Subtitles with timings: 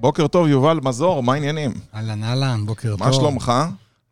[0.00, 1.72] בוקר טוב, יובל מזור, מה העניינים?
[1.94, 3.06] אהלן, אהלן, בוקר טוב.
[3.06, 3.52] מה שלומך?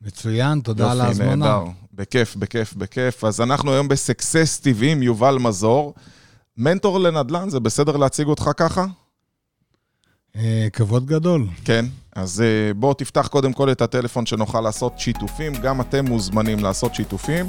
[0.03, 1.37] מצוין, תודה על יופי, ההזמנה.
[1.37, 1.65] נהדר.
[1.95, 3.25] בכיף, בכיף, בכיף.
[3.25, 5.95] אז אנחנו היום בסקסס TV עם יובל מזור.
[6.57, 8.85] מנטור לנדל"ן, זה בסדר להציג אותך ככה?
[10.37, 11.47] אה, כבוד גדול.
[11.65, 11.85] כן.
[12.17, 15.53] אז אה, בוא תפתח קודם כל את הטלפון שנוכל לעשות שיתופים.
[15.55, 17.47] גם אתם מוזמנים לעשות שיתופים.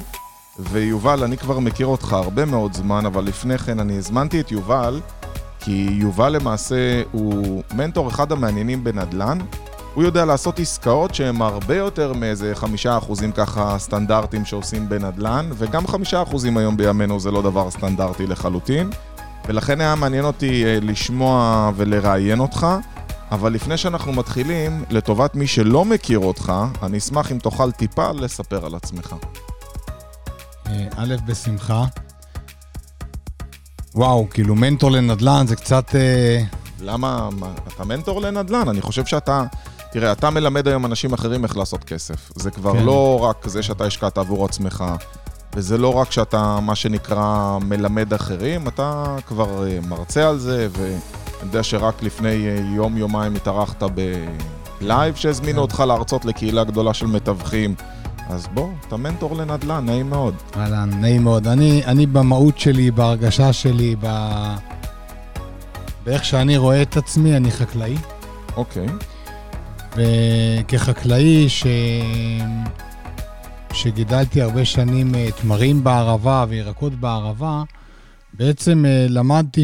[0.60, 5.02] ויובל, אני כבר מכיר אותך הרבה מאוד זמן, אבל לפני כן אני הזמנתי את יובל,
[5.68, 9.38] כי יובל למעשה הוא מנטור אחד המעניינים בנדל"ן.
[9.94, 15.88] הוא יודע לעשות עסקאות שהן הרבה יותר מאיזה חמישה אחוזים ככה סטנדרטים שעושים בנדל"ן, וגם
[15.88, 18.90] חמישה אחוזים היום בימינו זה לא דבר סטנדרטי לחלוטין.
[19.48, 22.68] ולכן היה מעניין אותי אה, לשמוע ולראיין אותך.
[23.32, 26.54] אבל לפני שאנחנו מתחילים, לטובת מי שלא מכיר אותך,
[26.84, 29.16] אני אשמח אם תוכל טיפה לספר על עצמך.
[30.68, 31.86] אה, א', בשמחה.
[33.98, 35.96] וואו, כאילו מנטור לנדל"ן זה קצת...
[35.96, 36.44] אה,
[36.82, 39.44] למה, מה, אתה מנטור לנדל"ן, אני חושב שאתה,
[39.92, 42.32] תראה, אתה מלמד היום אנשים אחרים איך לעשות כסף.
[42.36, 42.84] זה כבר כן.
[42.84, 44.84] לא רק זה שאתה השקעת עבור עצמך,
[45.56, 50.98] וזה לא רק שאתה, מה שנקרא, מלמד אחרים, אתה כבר אה, מרצה על זה, ואני
[51.44, 53.84] יודע שרק לפני אה, יום-יומיים התארחת
[54.82, 55.62] בלייב שהזמינו כן.
[55.62, 57.76] אותך להרצות לקהילה גדולה של מתווכים.
[58.30, 60.36] אז בוא, אתה מנטור לנדל"ן, נעים מאוד.
[60.56, 61.48] אהלן, נעים מאוד.
[61.48, 64.08] אני, אני במהות שלי, בהרגשה שלי, ב...
[66.04, 67.96] באיך שאני רואה את עצמי, אני חקלאי.
[68.56, 68.88] אוקיי.
[69.96, 71.66] וכחקלאי ש...
[73.74, 77.64] שגידלתי הרבה שנים אה, תמרים בערבה וירקות בערבה,
[78.34, 79.64] בעצם אה, למדתי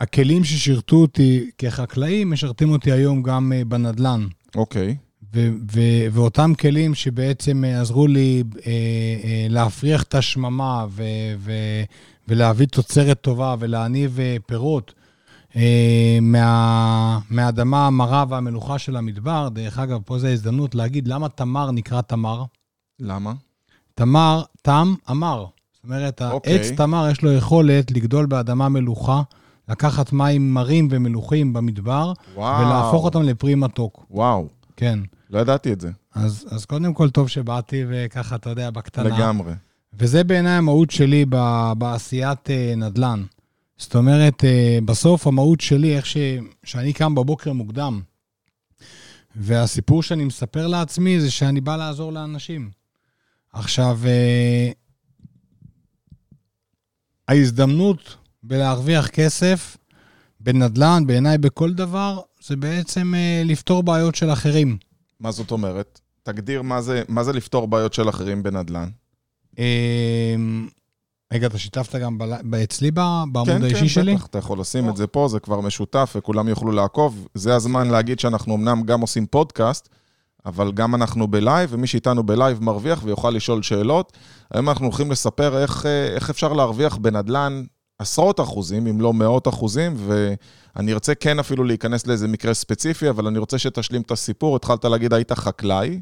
[0.00, 4.26] שהכלים ששירתו אותי כחקלאי משרתים אותי היום גם אה, בנדל"ן.
[4.54, 4.96] אוקיי.
[5.36, 8.72] ו- ו- ואותם כלים שבעצם אה, עזרו לי אה,
[9.24, 11.02] אה, להפריח את השממה ו-
[11.38, 11.82] ו-
[12.28, 14.94] ולהביא תוצרת טובה ולהניב אה, פירות
[15.56, 19.48] אה, מה- מהאדמה המרה והמלוכה של המדבר.
[19.48, 22.42] דרך אגב, פה זו הזדמנות להגיד למה תמר נקרא תמר.
[23.00, 23.32] למה?
[23.94, 25.44] תמר, תם, אמר.
[25.74, 26.52] זאת אומרת, אוקיי.
[26.52, 29.22] העץ תמר יש לו יכולת לגדול באדמה מלוכה,
[29.68, 32.60] לקחת מים מרים ומלוכים במדבר, וואו.
[32.66, 34.06] ולהפוך אותם לפרי מתוק.
[34.10, 34.98] וואו, כן.
[35.30, 35.90] לא ידעתי את זה.
[36.14, 39.04] אז, אז קודם כל, טוב שבאתי, וככה, אתה יודע, בקטנה.
[39.04, 39.52] לגמרי.
[39.98, 41.36] וזה בעיניי המהות שלי ב,
[41.78, 43.22] בעשיית אה, נדל"ן.
[43.76, 46.16] זאת אומרת, אה, בסוף המהות שלי, איך ש,
[46.64, 48.00] שאני קם בבוקר מוקדם,
[49.36, 52.70] והסיפור שאני מספר לעצמי זה שאני בא לעזור לאנשים.
[53.52, 54.70] עכשיו, אה,
[57.28, 59.76] ההזדמנות בלהרוויח כסף
[60.40, 63.14] בנדל"ן, בעיניי בכל דבר, זה בעצם
[63.44, 64.76] לפתור בעיות של אחרים.
[65.20, 66.00] מה זאת אומרת?
[66.22, 68.88] תגדיר מה זה, מה זה לפתור בעיות של אחרים בנדל"ן.
[69.58, 70.68] אמ,
[71.32, 72.18] רגע, אתה שיתפת גם
[72.64, 74.14] אצלי בעמוד כן, האישי כן, שלי?
[74.14, 77.28] בטח, אתה יכול לשים את זה פה, זה כבר משותף וכולם יוכלו לעקוב.
[77.34, 79.88] זה הזמן להגיד שאנחנו אמנם גם עושים פודקאסט,
[80.46, 84.12] אבל גם אנחנו בלייב, ומי שאיתנו בלייב מרוויח ויוכל לשאול שאלות.
[84.54, 87.64] היום אנחנו הולכים לספר איך, אה, איך אפשר להרוויח בנדל"ן
[87.98, 93.26] עשרות אחוזים, אם לא מאות אחוזים, ואני ארצה כן אפילו להיכנס לאיזה מקרה ספציפי, אבל
[93.26, 94.56] אני רוצה שתשלים את הסיפור.
[94.56, 96.00] התחלת להגיד, היית חקלאי,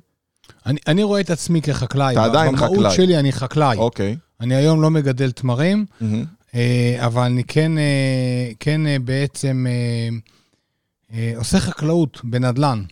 [0.67, 2.13] אני, אני רואה את עצמי כחקלאי.
[2.13, 2.97] אתה עדיין במהות חקלאי.
[2.97, 3.77] שלי אני חקלאי.
[3.77, 4.17] אוקיי.
[4.41, 5.87] אני היום לא מגדל תמרים.
[6.55, 9.67] אה, אבל אני כן, אה, כן אה, בעצם
[11.37, 12.83] עושה חקלאות בנדל"ן.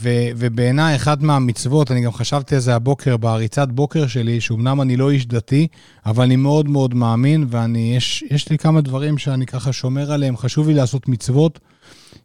[0.00, 4.96] ו- ובעיניי, אחת מהמצוות, אני גם חשבתי על זה הבוקר, בריצת בוקר שלי, שאומנם אני
[4.96, 5.66] לא איש דתי,
[6.06, 10.68] אבל אני מאוד מאוד מאמין, ויש יש לי כמה דברים שאני ככה שומר עליהם, חשוב
[10.68, 11.60] לי לעשות מצוות.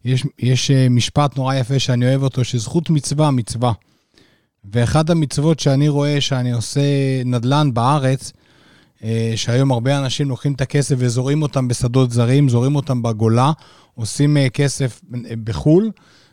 [0.06, 3.72] יש, יש אה, משפט נורא יפה שאני אוהב אותו, שזכות מצווה, מצווה.
[4.74, 6.82] ואחת המצוות שאני רואה שאני עושה
[7.26, 8.32] נדל"ן בארץ,
[9.04, 13.52] אה, שהיום הרבה אנשים לוקחים את הכסף וזורים אותם בשדות זרים, זורים אותם בגולה,
[13.96, 15.02] עושים אה, כסף
[15.44, 15.92] בחו"ל,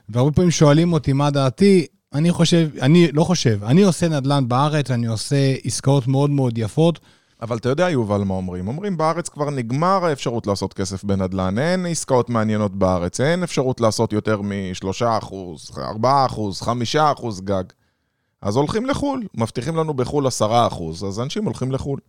[0.09, 4.91] והרבה פעמים שואלים אותי מה דעתי, אני חושב, אני לא חושב, אני עושה נדל"ן בארץ,
[4.91, 7.01] אני עושה עסקאות מאוד מאוד יפות.
[7.43, 8.69] אבל אתה יודע, יובל, מה אומרים?
[8.69, 14.13] אומרים, בארץ כבר נגמר האפשרות לעשות כסף בנדל"ן, אין עסקאות מעניינות בארץ, אין אפשרות לעשות
[14.13, 15.33] יותר מ-3%,
[15.77, 15.77] 4%,
[16.95, 17.65] 5% גג.
[18.43, 20.31] אז הולכים לחו"ל, מבטיחים לנו בחו"ל 10%,
[21.07, 22.01] אז אנשים הולכים לחו"ל.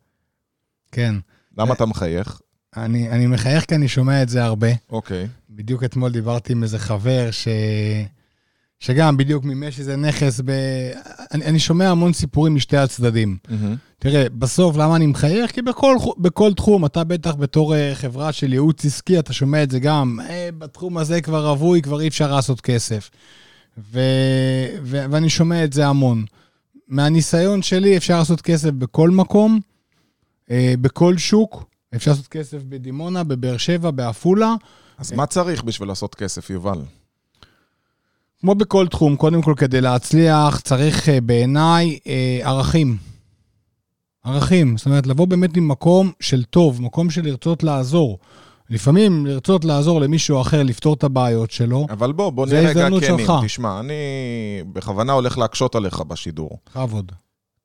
[0.91, 1.15] כן.
[1.57, 2.41] למה אתה מחייך?
[2.77, 4.67] אני, אני מחייך כי אני שומע את זה הרבה.
[4.89, 5.27] אוקיי.
[5.49, 7.47] בדיוק אתמול דיברתי עם איזה חבר ש...
[8.79, 10.51] שגם בדיוק מימש איזה נכס ב...
[11.31, 13.37] אני, אני שומע המון סיפורים משתי הצדדים.
[13.49, 13.75] מהמם.
[13.99, 15.51] תראה, בסוף, למה אני מחייך?
[15.51, 19.71] כי בכל, בכל תחום, אתה בטח בתור אה, חברה של ייעוץ עסקי, אתה שומע את
[19.71, 23.09] זה גם, אה, בתחום הזה כבר רווי, כבר אי אפשר לעשות כסף.
[23.77, 23.99] ו,
[24.83, 26.25] ו, ואני שומע את זה המון.
[26.87, 29.59] מהניסיון שלי אפשר לעשות כסף בכל מקום,
[30.51, 34.55] אה, בכל שוק, אפשר לעשות כסף בדימונה, בבאר שבע, בעפולה.
[34.97, 36.81] אז מה צריך בשביל לעשות כסף, יובל?
[38.39, 42.97] כמו בכל תחום, קודם כל, כדי להצליח, צריך אה, בעיניי אה, ערכים.
[44.23, 48.19] ערכים, זאת אומרת, לבוא באמת ממקום של טוב, מקום של לרצות לעזור.
[48.69, 53.27] לפעמים לרצות לעזור למישהו אחר לפתור את הבעיות שלו, אבל בוא, בוא נהיה רגע כנים.
[53.45, 53.93] תשמע, אני
[54.73, 56.57] בכוונה הולך להקשות עליך בשידור.
[56.69, 57.11] בכבוד.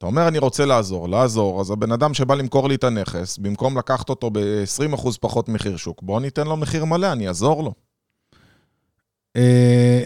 [0.04, 3.78] אתה אומר, אני רוצה לעזור, לעזור, אז הבן אדם שבא למכור לי את הנכס, במקום
[3.78, 7.72] לקחת אותו ב-20% פחות מחיר שוק, בוא ניתן לו מחיר מלא, אני אעזור לו.
[9.36, 10.02] אה,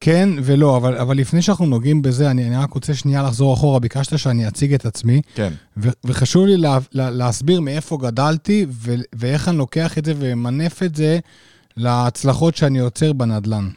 [0.00, 3.78] כן ולא, אבל, אבל לפני שאנחנו נוגעים בזה, אני, אני רק רוצה שנייה לחזור אחורה.
[3.78, 5.52] ביקשת שאני אציג את עצמי, כן.
[5.76, 10.82] ו, וחשוב לי לה, לה, להסביר מאיפה גדלתי ו, ואיך אני לוקח את זה וממנף
[10.82, 11.18] את זה
[11.76, 13.68] להצלחות שאני יוצר בנדל"ן.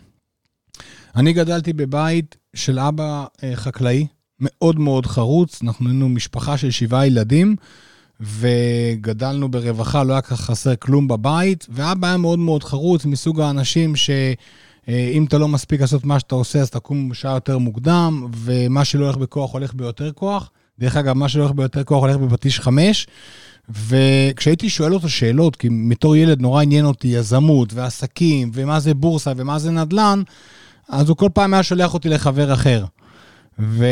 [1.16, 4.08] אני גדלתי בבית של אבא אה, חקלאי,
[4.44, 7.56] מאוד מאוד חרוץ, אנחנו היינו משפחה של שבעה ילדים,
[8.22, 13.96] וגדלנו ברווחה, לא היה ככה חסר כלום בבית, ואבא היה מאוד מאוד חרוץ, מסוג האנשים
[13.96, 14.10] ש...
[14.90, 18.86] אה, אם אתה לא מספיק לעשות מה שאתה עושה, אז תקום שעה יותר מוקדם, ומה
[18.86, 20.52] שלא הולך בכוח הולך ביותר כוח.
[20.80, 23.08] דרך אגב, מה שלא הולך ביותר כוח הולך בפטיש חמש.
[23.70, 29.32] וכשהייתי שואל אותו שאלות, כי בתור ילד נורא עניין אותי יזמות ועסקים, ומה זה בורסה
[29.38, 30.22] ומה זה נדל"ן,
[30.90, 32.86] אז הוא כל פעם היה שולח אותי לחבר אחר.
[33.60, 33.86] ו...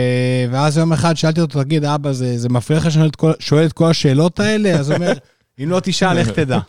[0.52, 3.31] ואז יום אחד שאלתי אותו, תגיד, אבא, זה, זה מפריע לך שאני שואל את כל-
[3.40, 4.80] שואל את כל השאלות האלה?
[4.80, 5.13] אז הוא אומר,
[5.63, 6.60] אם לא תשאל, איך תדע?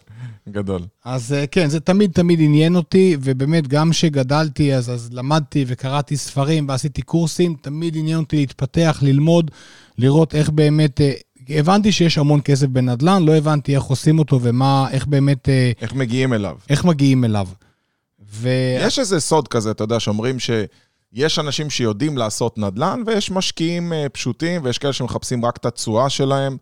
[0.49, 0.81] גדול.
[1.05, 6.17] אז אה, כן, זה תמיד תמיד עניין אותי, ובאמת, גם כשגדלתי, אז, אז למדתי וקראתי
[6.17, 9.51] ספרים ועשיתי קורסים, תמיד עניין אותי להתפתח, ללמוד,
[9.99, 11.01] לראות איך באמת...
[11.01, 11.13] אה,
[11.49, 15.95] הבנתי שיש המון כסף בנדל"ן, לא הבנתי איך עושים אותו ומה, איך באמת, אה, איך
[15.95, 16.57] מגיעים אליו?
[16.69, 17.49] איך מגיעים אליו.
[18.31, 18.49] ו...
[18.81, 20.37] יש איזה סוד כזה, אתה יודע, שאומרים
[21.15, 26.11] שיש אנשים שיודעים לעשות נדל"ן, ויש משקיעים אה, פשוטים, ויש כאלה שמחפשים רק את התשואה
[26.11, 26.57] שלהם.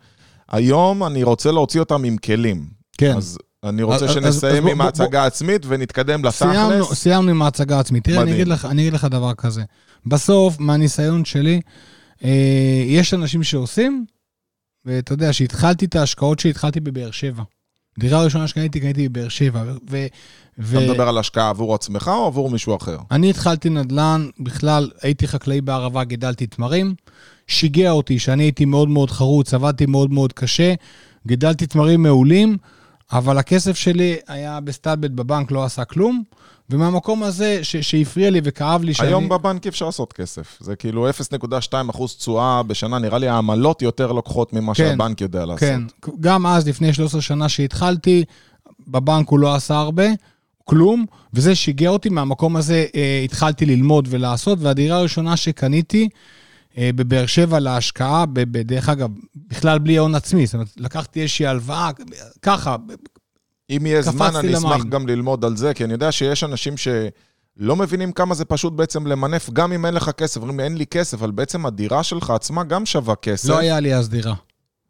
[0.50, 2.66] היום אני רוצה להוציא אותם עם כלים.
[2.98, 3.16] כן.
[3.16, 6.92] אז אני רוצה אז- שנסיים אז עם ההצגה העצמית ונתקדם סיימנו, לתכלס.
[6.98, 8.04] סיימנו עם ההצגה העצמית.
[8.04, 8.32] תראה, אני.
[8.32, 9.62] אגיד, לך, אני אגיד לך דבר כזה.
[10.06, 11.60] בסוף, מהניסיון שלי,
[12.24, 12.30] אה,
[12.86, 14.04] יש אנשים שעושים,
[14.84, 17.42] ואתה יודע, שהתחלתי את ההשקעות שהתחלתי בבאר שבע.
[18.00, 19.62] דירה ראשונה שקניתי, קניתי בבאר שבע.
[19.90, 20.06] ו-
[20.58, 22.96] ו- אתה מדבר על השקעה עבור עצמך או עבור מישהו אחר?
[23.10, 26.94] אני התחלתי נדל"ן, בכלל הייתי חקלאי בערבה, גידלתי תמרים.
[27.46, 30.74] שיגע אותי שאני הייתי מאוד מאוד חרוץ, עבדתי מאוד מאוד קשה,
[31.26, 32.56] גידלתי תמרים מעולים,
[33.12, 36.22] אבל הכסף שלי היה בסטלבט בבנק, לא עשה כלום.
[36.70, 39.08] ומהמקום הזה ש- שהפריע לי וכאב לי שאני...
[39.08, 40.56] היום בבנק אי אפשר לעשות כסף.
[40.60, 41.50] זה כאילו 0.2
[41.90, 45.60] אחוז תשואה בשנה, נראה לי העמלות יותר לוקחות ממה כן, שהבנק יודע לעשות.
[45.60, 45.80] כן,
[46.20, 48.24] גם אז, לפני 13 שנה שהתחלתי,
[48.88, 50.04] בבנק הוא לא עשה הרבה,
[50.64, 56.08] כלום, וזה שיגע אותי, מהמקום הזה אה, התחלתי ללמוד ולעשות, והדירה הראשונה שקניתי
[56.78, 59.10] אה, בבאר שבע להשקעה, ב- ב- דרך אגב,
[59.48, 61.90] בכלל בלי הון עצמי, זאת אומרת, לקחתי איזושהי הלוואה,
[62.42, 62.76] ככה,
[63.76, 64.90] אם יהיה זמן, אני אשמח למים.
[64.90, 69.06] גם ללמוד על זה, כי אני יודע שיש אנשים שלא מבינים כמה זה פשוט בעצם
[69.06, 70.40] למנף, גם אם אין לך כסף.
[70.40, 73.48] אומרים לי, אין לי כסף, אבל בעצם הדירה שלך עצמה גם שווה כסף.
[73.48, 74.34] לא היה לי אז דירה.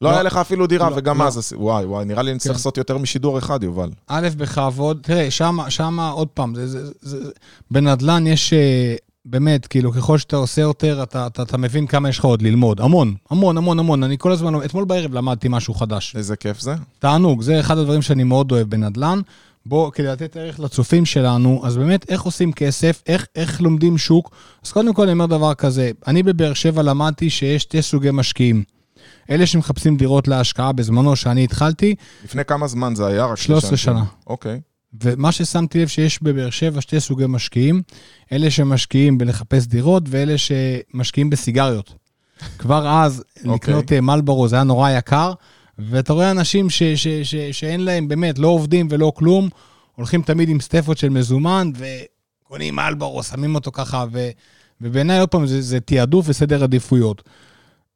[0.02, 0.14] לא לא.
[0.14, 1.26] היה לך אפילו דירה, לא, וגם לא.
[1.26, 1.52] אז...
[1.56, 2.56] וואי, וואי, נראה לי נצטרך כן.
[2.56, 3.90] לעשות יותר משידור אחד, יובל.
[4.06, 7.30] א', בכבוד, תראה, שמה, שמה, עוד פעם, זה, זה, זה, זה,
[7.70, 8.94] בנדל"ן יש, אה,
[9.25, 12.81] באמת, כאילו, ככל שאתה עושה יותר, אתה, אתה, אתה מבין כמה יש לך עוד ללמוד.
[12.81, 14.02] המון, המון, המון, המון.
[14.05, 16.17] אני כל הזמן, אתמול בערב למדתי משהו חדש.
[16.17, 16.75] איזה כיף זה.
[16.99, 19.20] תענוג, זה אחד הדברים שאני מאוד אוהב בנדל"ן.
[19.67, 24.30] בוא, כדי לתת ערך לצופים שלנו, אז באמת, איך עושים כסף, איך, איך לומדים שוק.
[24.64, 28.62] אז קודם כל, אני אומר דבר כזה, אני בבאר שבע למדתי שיש שתי סוגי משקיעים.
[29.30, 31.94] אלה שמחפשים דירות להשקעה בזמנו, שאני התחלתי,
[32.25, 33.25] לפני כמה זמן זה היה?
[33.25, 34.04] רק 13 לשם- שנה.
[34.26, 34.61] אוקיי.
[35.02, 37.82] ומה ששמתי לב שיש בבאר שבע שתי סוגי משקיעים,
[38.32, 41.94] אלה שמשקיעים בלחפש דירות ואלה שמשקיעים בסיגריות.
[42.59, 43.54] כבר אז, אוקיי.
[43.54, 45.32] לקנות אה, מלבורו זה היה נורא יקר,
[45.78, 49.49] ואתה רואה אנשים ש, ש, ש, שאין להם, באמת, לא עובדים ולא כלום,
[49.94, 54.28] הולכים תמיד עם סטפות של מזומן, וקונים מלבורו, שמים אותו ככה, ו,
[54.80, 57.23] ובעיניי, עוד פעם, זה, זה תעדוף וסדר עדיפויות.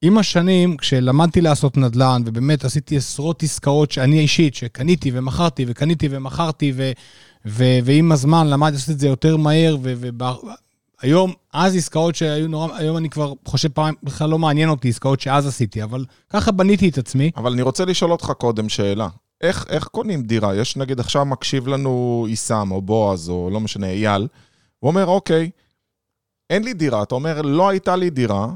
[0.06, 6.72] עם השנים, כשלמדתי לעשות נדל"ן, ובאמת עשיתי עשרות עסקאות שאני אישית, שקניתי ומכרתי וקניתי ומכרתי,
[6.76, 6.90] ו,
[7.46, 9.76] ו, ועם הזמן למדתי לעשות את זה יותר מהר,
[11.02, 15.20] והיום, אז עסקאות שהיו נורא, היום אני כבר חושב פעם, בכלל לא מעניין אותי עסקאות
[15.20, 17.30] שאז עשיתי, אבל ככה בניתי את עצמי.
[17.36, 19.08] אבל אני רוצה לשאול אותך קודם שאלה.
[19.40, 20.56] איך, איך קונים דירה?
[20.56, 24.28] יש נגיד עכשיו מקשיב לנו עיסם או בועז או לא משנה, אייל,
[24.78, 25.50] הוא אומר, אוקיי,
[26.50, 27.02] אין לי דירה.
[27.02, 28.48] אתה אומר, לא הייתה לי דירה,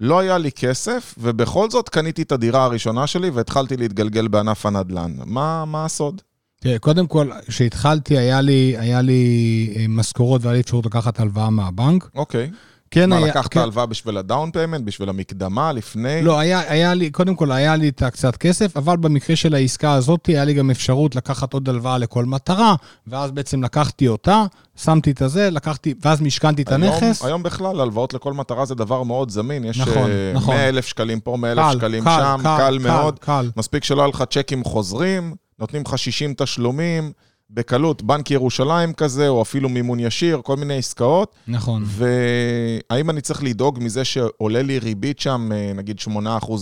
[0.00, 5.12] לא היה לי כסף, ובכל זאת קניתי את הדירה הראשונה שלי והתחלתי להתגלגל בענף הנדל"ן.
[5.26, 6.22] מה, מה הסוד?
[6.60, 11.50] תראה, קודם כל, כשהתחלתי, היה לי, היה לי אה, משכורות והיה לי אפשרות לקחת הלוואה
[11.50, 12.10] מהבנק.
[12.14, 12.50] אוקיי,
[12.90, 13.26] כן מה, היה...
[13.26, 16.22] לקחת כן, הלוואה בשביל ה down payment, בשביל המקדמה, לפני?
[16.22, 19.92] לא, היה, היה לי, קודם כל היה לי את הקצת כסף, אבל במקרה של העסקה
[19.92, 22.74] הזאת היה לי גם אפשרות לקחת עוד הלוואה לכל מטרה,
[23.06, 24.44] ואז בעצם לקחתי אותה,
[24.76, 27.22] שמתי את הזה, לקחתי, ואז משכנתי את הנכס.
[27.22, 29.64] היום, היום בכלל, הלוואות לכל מטרה זה דבר מאוד זמין.
[29.64, 30.54] יש נכון, אה, נכון.
[30.54, 33.18] 100 אלף שקלים פה, 100 אלף קל, שקלים קל, שם, קל, קל, קל, מאוד.
[33.18, 33.50] קל.
[33.56, 37.12] מספיק שלא היה לך צ'קים חוזרים, נותנים לך 60 תשלומים,
[37.50, 41.34] בקלות, בנק ירושלים כזה, או אפילו מימון ישיר, כל מיני עסקאות.
[41.48, 41.84] נכון.
[41.86, 46.08] והאם אני צריך לדאוג מזה שעולה לי ריבית שם, אה, נגיד 8%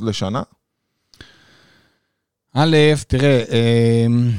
[0.04, 0.42] לשנה?
[2.54, 2.76] א',
[3.08, 4.30] תראה, אמ,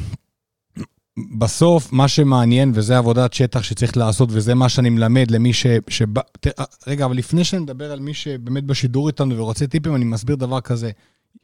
[1.37, 5.65] בסוף מה שמעניין, וזה עבודת שטח שצריך לעשות, וזה מה שאני מלמד למי ש...
[5.87, 6.21] שבא...
[6.39, 10.61] תראה, רגע, אבל לפני שנדבר על מי שבאמת בשידור איתנו ורוצה טיפים, אני מסביר דבר
[10.61, 10.91] כזה.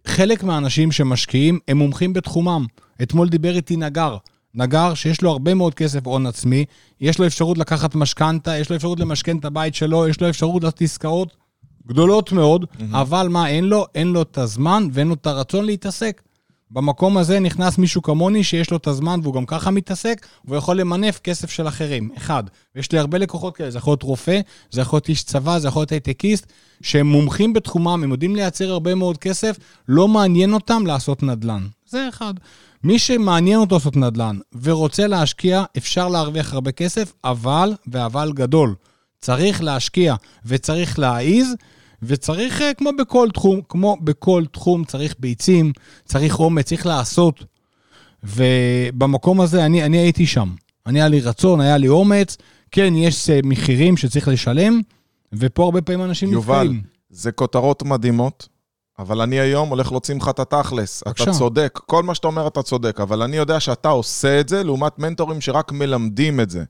[0.08, 2.66] חלק מהאנשים שמשקיעים הם מומחים בתחומם.
[3.02, 4.18] אתמול דיבר איתי נגר.
[4.56, 6.66] נגר שיש לו הרבה מאוד כסף הון עצמי,
[7.02, 10.64] יש לו אפשרות לקחת משכנתה, יש לו אפשרות למשכן את הבית שלו, יש לו אפשרות
[10.64, 11.36] לעשות עסקאות
[11.88, 12.84] גדולות מאוד, mm-hmm.
[12.92, 13.86] אבל מה אין לו?
[13.96, 16.22] אין לו את הזמן ואין לו את הרצון להתעסק.
[16.72, 20.80] במקום הזה נכנס מישהו כמוני שיש לו את הזמן והוא גם ככה מתעסק, והוא יכול
[20.80, 22.10] למנף כסף של אחרים.
[22.18, 22.44] אחד,
[22.76, 24.40] ויש לי הרבה לקוחות כאלה, זה יכול להיות רופא,
[24.72, 26.46] זה יכול להיות איש צבא, זה יכול להיות הייטקיסט,
[26.82, 29.58] שהם מומחים בתחומם, הם יודעים לייצר הרבה מאוד כסף,
[29.88, 31.68] לא מעניין אותם לעשות נדל"ן.
[31.86, 32.34] זה אחד.
[32.84, 38.76] מי שמעניין אותו לעשות נדל"ן ורוצה להשקיע, אפשר להרוויח הרבה כסף, אבל, ואבל גדול,
[39.22, 41.56] צריך להשקיע וצריך להעיז,
[42.04, 45.72] וצריך, אה, כמו בכל תחום, כמו בכל תחום, צריך ביצים,
[46.06, 47.44] צריך אומץ, צריך לעשות.
[48.24, 50.50] ובמקום הזה אני, אני הייתי שם.
[50.86, 52.38] אני היה לי רצון, היה לי אומץ.
[52.72, 54.82] כן, יש אה, מחירים שצריך לשלם,
[55.34, 56.82] ופה הרבה פעמים אנשים יובל, נתקעים.
[57.10, 58.48] זה כותרות מדהימות,
[59.00, 61.04] אבל אני היום הולך להוציא ממך את התכלס.
[61.06, 61.24] בבקשה.
[61.24, 64.64] אתה צודק, כל מה שאתה אומר אתה צודק, אבל אני יודע שאתה עושה את זה
[64.64, 66.64] לעומת מנטורים שרק מלמדים את זה.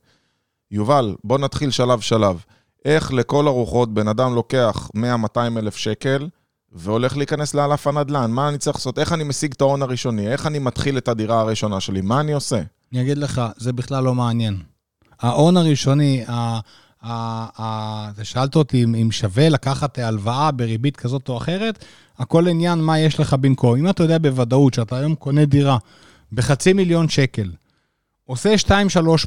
[0.71, 2.43] יובל, בוא נתחיל שלב-שלב.
[2.85, 4.89] איך לכל הרוחות בן אדם לוקח
[5.35, 6.29] 100-200 אלף שקל
[6.71, 8.31] והולך להיכנס לענף הנדל"ן?
[8.31, 8.99] מה אני צריך לעשות?
[8.99, 10.27] איך אני משיג את ההון הראשוני?
[10.27, 12.01] איך אני מתחיל את הדירה הראשונה שלי?
[12.01, 12.61] מה אני עושה?
[12.93, 14.57] אני אגיד לך, זה בכלל לא מעניין.
[15.21, 16.25] ההון הראשוני,
[18.23, 21.85] שאלת אותי אם, שווה לקחת הלוואה בריבית כזאת או אחרת,
[22.17, 23.75] הכל עניין מה יש לך במקום.
[23.75, 25.77] אם אתה יודע בוודאות שאתה היום קונה דירה
[26.31, 27.51] בחצי מיליון שקל,
[28.25, 28.69] עושה 2-3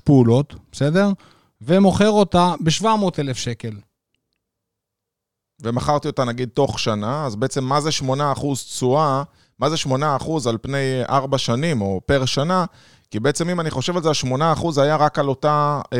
[0.04, 1.10] פעולות, בסדר?
[1.60, 2.86] ומוכר אותה ב-700
[3.18, 3.72] אלף שקל.
[5.62, 8.04] ומכרתי אותה נגיד תוך שנה, אז בעצם מה זה 8%
[8.54, 9.22] תשואה?
[9.58, 12.64] מה זה 8% על פני 4 שנים או פר שנה?
[13.10, 15.98] כי בעצם אם אני חושב על זה, ה-8% היה רק על אותה, אה,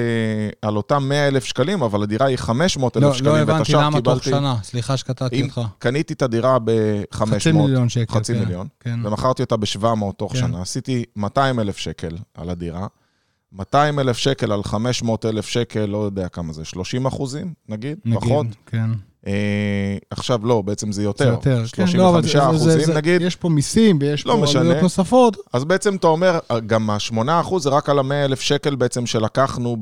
[0.63, 3.63] על אותם 100 אלף שקלים, אבל הדירה היא 500 אלף לא, שקלים, לא ואת הבנתי
[3.63, 4.31] השאר למה תוך קיבלתי...
[4.31, 5.61] שנה, סליחה שקטעתי אותך.
[5.79, 8.15] קניתי את הדירה ב-500, חצי מיליון שקל.
[8.15, 9.07] חצי כן, מיליון, כן.
[9.07, 10.39] ומכרתי אותה ב-700 תוך כן.
[10.39, 12.87] שנה, עשיתי 200 אלף שקל על הדירה.
[13.53, 17.99] 200 אלף שקל על 500 אלף שקל, לא יודע כמה זה, 30 אחוזים, נגיד?
[18.05, 18.47] נגיד, פחות?
[18.67, 18.91] כן.
[19.27, 19.33] אה,
[20.11, 21.25] עכשיו לא, בעצם זה יותר.
[21.25, 22.09] זה יותר, כן, 35 לא,
[22.49, 23.23] אבל זה- זה- אחוזים נגיד.
[23.23, 24.61] יש פה מיסים ויש לא פה משנה.
[24.61, 25.37] עלויות נוספות.
[25.53, 27.19] אז בעצם אתה אומר, גם ה-8%
[27.59, 29.77] זה רק על ה-100 אלף שקל בעצם שלקחנו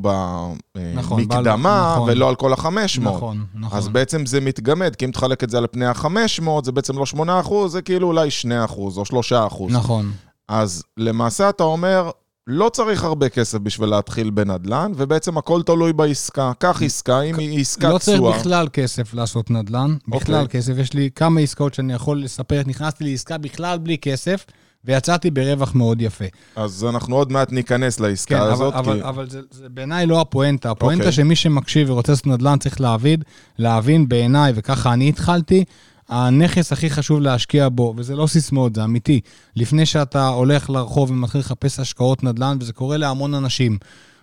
[0.95, 2.11] נכון, במקדמה, נכון.
[2.11, 3.01] ולא על כל ה-500.
[3.01, 3.79] נכון, נכון.
[3.79, 6.09] אז בעצם זה מתגמד, כי אם תחלק את זה על פני ה-500,
[6.65, 7.19] זה בעצם לא 8%,
[7.69, 8.43] זה כאילו אולי 2%
[8.97, 9.73] או 3%.
[9.73, 10.13] נכון.
[10.49, 12.11] אז למעשה אתה אומר,
[12.47, 16.53] לא צריך הרבה כסף בשביל להתחיל בנדל"ן, ובעצם הכל תלוי בעסקה.
[16.59, 18.39] קח עסקה, אם היא עסקת לא צריך תשואה.
[18.39, 20.61] בכלל כסף לעשות נדל"ן, בכלל אוקיי.
[20.61, 20.73] כסף.
[20.79, 24.47] יש לי כמה עסקאות שאני יכול לספר, נכנסתי לעסקה בכלל בלי כסף,
[24.85, 26.25] ויצאתי ברווח מאוד יפה.
[26.57, 29.09] אז אנחנו עוד מעט ניכנס כן, לעסקה הזאת, אבל, כי...
[29.09, 30.71] אבל זה, זה בעיניי לא הפואנטה.
[30.71, 31.13] הפואנטה אוקיי.
[31.13, 33.21] שמי שמקשיב ורוצה לעשות נדל"ן צריך להבין,
[33.59, 35.65] להבין בעיניי, וככה אני התחלתי,
[36.09, 39.21] הנכס הכי חשוב להשקיע בו, וזה לא סיסמאות, זה אמיתי.
[39.57, 43.79] לפני שאתה הולך לרחוב ומתחיל לחפש השקעות נדל"ן, וזה קורה להמון אנשים,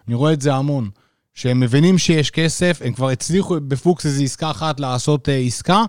[0.07, 0.89] אני רואה את זה המון,
[1.33, 5.83] שהם מבינים שיש כסף, הם כבר הצליחו בפוקס איזו עסקה אחת לעשות אה, עסקה,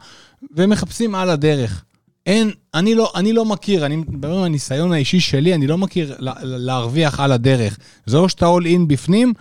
[0.56, 1.84] והם מחפשים על הדרך.
[2.26, 6.32] אין, אני לא, אני לא מכיר, אני מדבר מהניסיון האישי שלי, אני לא מכיר לה,
[6.42, 7.78] להרוויח על הדרך.
[8.06, 9.32] זה או שאתה all in בפנים,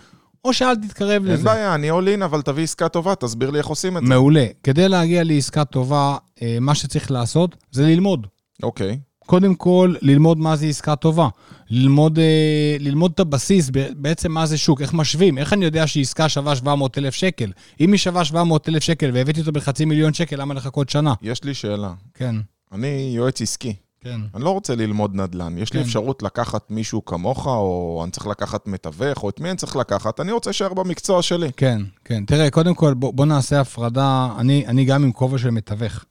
[0.44, 1.44] או שאל תתקרב אין לזה.
[1.44, 4.08] בעיה, אני all in, אבל תביא עסקה טובה, תסביר לי איך עושים את זה.
[4.08, 4.46] מעולה.
[4.62, 6.16] כדי להגיע לעסקה טובה,
[6.60, 8.26] מה שצריך לעשות זה ללמוד.
[8.62, 8.98] אוקיי.
[9.26, 11.28] קודם כל, ללמוד מה זה עסקה טובה.
[11.70, 16.28] ללמוד, אה, ללמוד את הבסיס, בעצם מה זה שוק, איך משווים, איך אני יודע שעסקה
[16.28, 17.52] שווה 700 אלף שקל.
[17.80, 21.14] אם היא שווה 700 אלף שקל והבאתי אותו בחצי מיליון שקל, למה לחכות שנה?
[21.22, 21.92] יש לי שאלה.
[22.14, 22.36] כן,
[22.72, 23.74] אני יועץ עסקי.
[24.00, 24.20] כן.
[24.34, 25.58] אני לא רוצה ללמוד נדל"ן.
[25.58, 25.84] יש לי כן.
[25.86, 30.20] אפשרות לקחת מישהו כמוך, או אני צריך לקחת מתווך, או את מי אני צריך לקחת.
[30.20, 31.50] אני רוצה להישאר במקצוע שלי.
[31.56, 32.24] כן, כן.
[32.24, 34.28] תראה, קודם כל, בוא, בוא נעשה הפרדה.
[34.38, 36.04] אני, אני גם עם כובע של מתווך.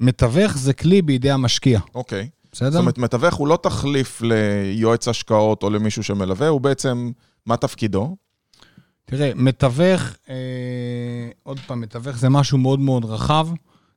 [0.00, 2.28] ומתווך זה כלי בידי המשקיע, אוקיי.
[2.52, 2.70] בסדר?
[2.70, 7.10] זאת אומרת, מתווך הוא לא תחליף ליועץ השקעות או למישהו שמלווה, הוא בעצם,
[7.46, 8.16] מה תפקידו?
[9.04, 10.34] תראה, מתווך, אה,
[11.42, 13.48] עוד פעם, מתווך זה משהו מאוד מאוד רחב.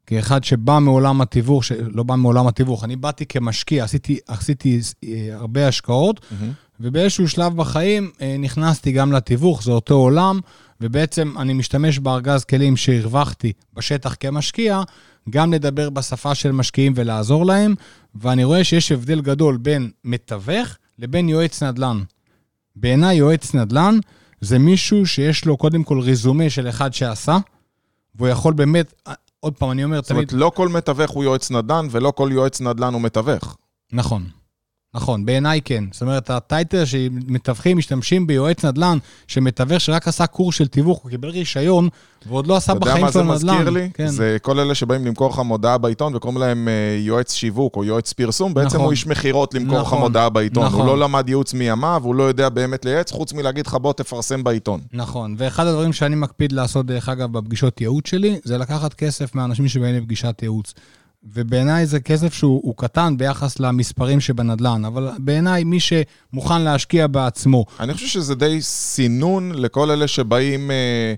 [0.08, 1.63] כאחד שבא מעולם התיווך,
[1.94, 6.67] לא בא מעולם התיווך, אני באתי כמשקיע, עשיתי, עשיתי אה, הרבה השקעות, mm-hmm.
[6.80, 10.40] ובאיזשהו שלב בחיים אה, נכנסתי גם לתיווך, זה אותו עולם,
[10.82, 14.82] ובעצם אני משתמש בארגז כלים שהרווחתי בשטח כמשקיע,
[15.30, 17.76] גם לדבר בשפה של משקיעים ולעזור להם,
[18.16, 22.04] ואני רואה שיש הבדל גדול בין מתווך לבין יועץ נדל"ן.
[22.76, 24.00] בעיניי יועץ נדל"ן
[24.42, 27.38] זה מישהו שיש לו קודם כל רזומה של אחד שעשה,
[28.16, 28.94] והוא יכול באמת,
[29.40, 30.22] עוד פעם, אני אומר זאת תמיד...
[30.22, 33.58] זאת אומרת, לא כל מתווך הוא יועץ נדל"ן, ולא כל יועץ נדל"ן הוא מתווך.
[33.92, 34.24] נכון.
[34.98, 35.84] נכון, בעיניי כן.
[35.92, 41.30] זאת אומרת, הטייטל שמתווכים משתמשים ביועץ נדל"ן, שמתווך שרק עשה קורס של תיווך, הוא קיבל
[41.30, 41.89] רישיון,
[42.25, 43.36] ועוד לא עשה בחיים שלו נדל"ן.
[43.36, 43.89] אתה יודע מה זה מזכיר לי?
[43.94, 44.08] כן.
[44.08, 48.13] זה כל אלה שבאים למכור לך מודעה בעיתון וקוראים להם אה, יועץ שיווק או יועץ
[48.13, 48.82] פרסום, בעצם נכון.
[48.82, 50.66] הוא איש מכירות למכור לך נכון, מודעה בעיתון.
[50.66, 50.80] נכון.
[50.80, 54.44] הוא לא למד ייעוץ מימיו, הוא לא יודע באמת לייעץ, חוץ מלהגיד לך בוא תפרסם
[54.44, 54.80] בעיתון.
[54.94, 59.68] נכון, ואחד הדברים שאני מקפיד לעשות, דרך אגב, בפגישות ייעוץ שלי, זה לקחת כסף מהאנשים
[59.68, 60.74] שבאים לפגישת ייעוץ.
[61.34, 67.66] ובעיניי זה כסף שהוא קטן ביחס למספרים שבנדל"ן, אבל בעיניי מי שמוכן להשקיע בעצמו...
[67.80, 71.14] אני חושב שזה די סינון לכל אלה שבאים אה,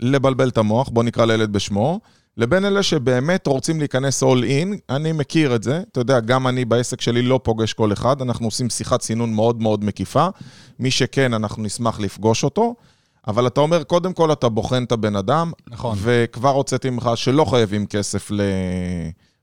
[0.00, 2.00] לבלבל את המוח, בוא נקרא לילד בשמו,
[2.36, 6.64] לבין אלה שבאמת רוצים להיכנס all in, אני מכיר את זה, אתה יודע, גם אני
[6.64, 10.26] בעסק שלי לא פוגש כל אחד, אנחנו עושים שיחת סינון מאוד מאוד מקיפה,
[10.78, 12.74] מי שכן, אנחנו נשמח לפגוש אותו.
[13.26, 15.98] אבל אתה אומר, קודם כל אתה בוחן את הבן אדם, נכון.
[16.02, 18.40] וכבר הוצאתי ממך שלא חייבים כסף ל...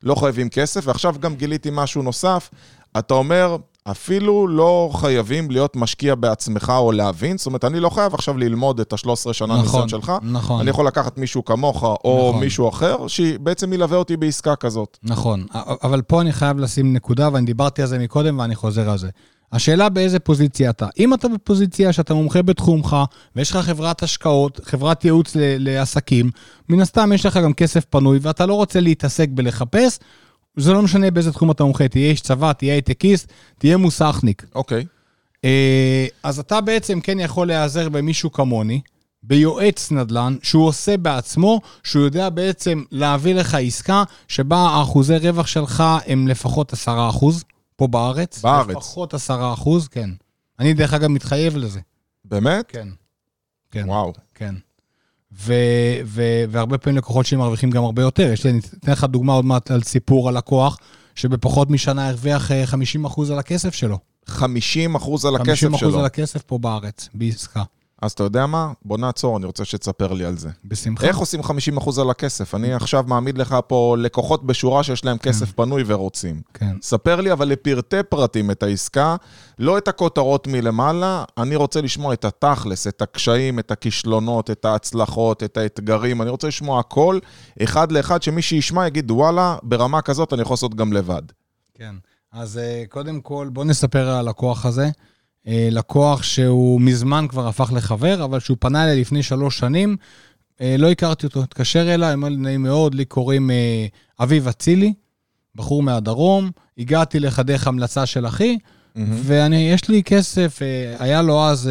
[0.03, 2.50] לא חייבים כסף, ועכשיו גם גיליתי משהו נוסף.
[2.98, 8.13] אתה אומר, אפילו לא חייבים להיות משקיע בעצמך או להבין, זאת אומרת, אני לא חייב
[8.13, 10.12] עכשיו ללמוד את ה-13 שנה נכון, ניסיון שלך.
[10.22, 10.60] נכון.
[10.62, 12.43] אני יכול לקחת מישהו כמוך או נכון.
[12.43, 14.98] מישהו אחר, שבעצם ילווה אותי בעסקה כזאת.
[15.03, 15.46] נכון,
[15.84, 19.10] אבל פה אני חייב לשים נקודה, ואני דיברתי על זה מקודם ואני חוזר על זה.
[19.53, 20.88] השאלה באיזה פוזיציה אתה.
[21.00, 22.98] אם אתה בפוזיציה שאתה מומחה בתחומך,
[23.36, 26.31] ויש לך חברת השקעות, חברת ייעוץ לעסקים,
[26.70, 30.00] מן הסתם יש לך גם כסף פנוי, ואתה לא רוצה להתעסק בלחפש,
[30.58, 34.46] זה לא משנה באיזה תחום אתה מומחה, תהיה איש צבא, תהיה הייטקיסט, תהיה מוסכניק.
[34.55, 34.81] אוקיי.
[34.81, 34.86] Okay.
[35.46, 38.81] אה, אז אתה בעצם כן יכול להיעזר במישהו כמוני,
[39.24, 45.83] ביועץ נדל"ן, שהוא עושה בעצמו, שהוא יודע בעצם להביא לך עסקה שבה האחוזי רווח שלך
[46.07, 47.44] הם לפחות 10 אחוז.
[47.81, 48.41] פה בארץ.
[48.41, 48.70] בארץ.
[48.70, 50.09] לפחות עשרה אחוז, כן.
[50.59, 51.79] אני דרך אגב מתחייב לזה.
[52.25, 52.65] באמת?
[52.67, 52.87] כן.
[53.72, 53.89] כן.
[53.89, 54.13] וואו.
[54.35, 54.55] כן.
[55.33, 58.31] ו- ו- והרבה פעמים לקוחות שלי מרוויחים גם הרבה יותר.
[58.33, 60.77] יש לי, אני אתן לך דוגמה עוד מעט על סיפור על לקוח,
[61.15, 64.00] שבפחות משנה הרוויח 50 אה, אחוז על הכסף שלו.
[64.25, 65.70] 50 אחוז על הכסף שלו.
[65.70, 67.63] 50 אחוז על הכסף פה בארץ, בעסקה.
[68.01, 68.72] אז אתה יודע מה?
[68.85, 70.50] בוא נעצור, אני רוצה שתספר לי על זה.
[70.66, 71.07] בשמחה.
[71.07, 72.55] איך עושים 50% על הכסף?
[72.55, 75.51] אני עכשיו מעמיד לך פה לקוחות בשורה שיש להם כסף כן.
[75.55, 76.42] פנוי ורוצים.
[76.53, 76.75] כן.
[76.81, 79.16] ספר לי אבל לפרטי פרטים את העסקה,
[79.59, 85.44] לא את הכותרות מלמעלה, אני רוצה לשמוע את התכלס, את הקשיים, את הכישלונות, את ההצלחות,
[85.44, 87.20] את האתגרים, אני רוצה לשמוע הכל,
[87.64, 91.24] אחד לאחד, שמי שישמע יגיד, וואלה, ברמה כזאת אני יכול לעשות גם לבד.
[91.74, 91.96] כן.
[92.31, 94.90] אז אה, קודם כל, בוא נספר על הלקוח הזה.
[95.48, 99.98] אה, לקוח שהוא מזמן כבר הפך לחבר, אבל שהוא פנה אליי לפני שלוש שנים,
[100.62, 103.86] אה, לא הכרתי אותו, התקשר אליי, אמר לי, נעים מאוד, לי קוראים אה,
[104.20, 104.94] אביב אצילי,
[105.56, 109.00] בחור מהדרום, הגעתי לך דרך המלצה של אחי, mm-hmm.
[109.16, 110.60] ויש לי כסף,
[111.00, 111.70] היה לו אז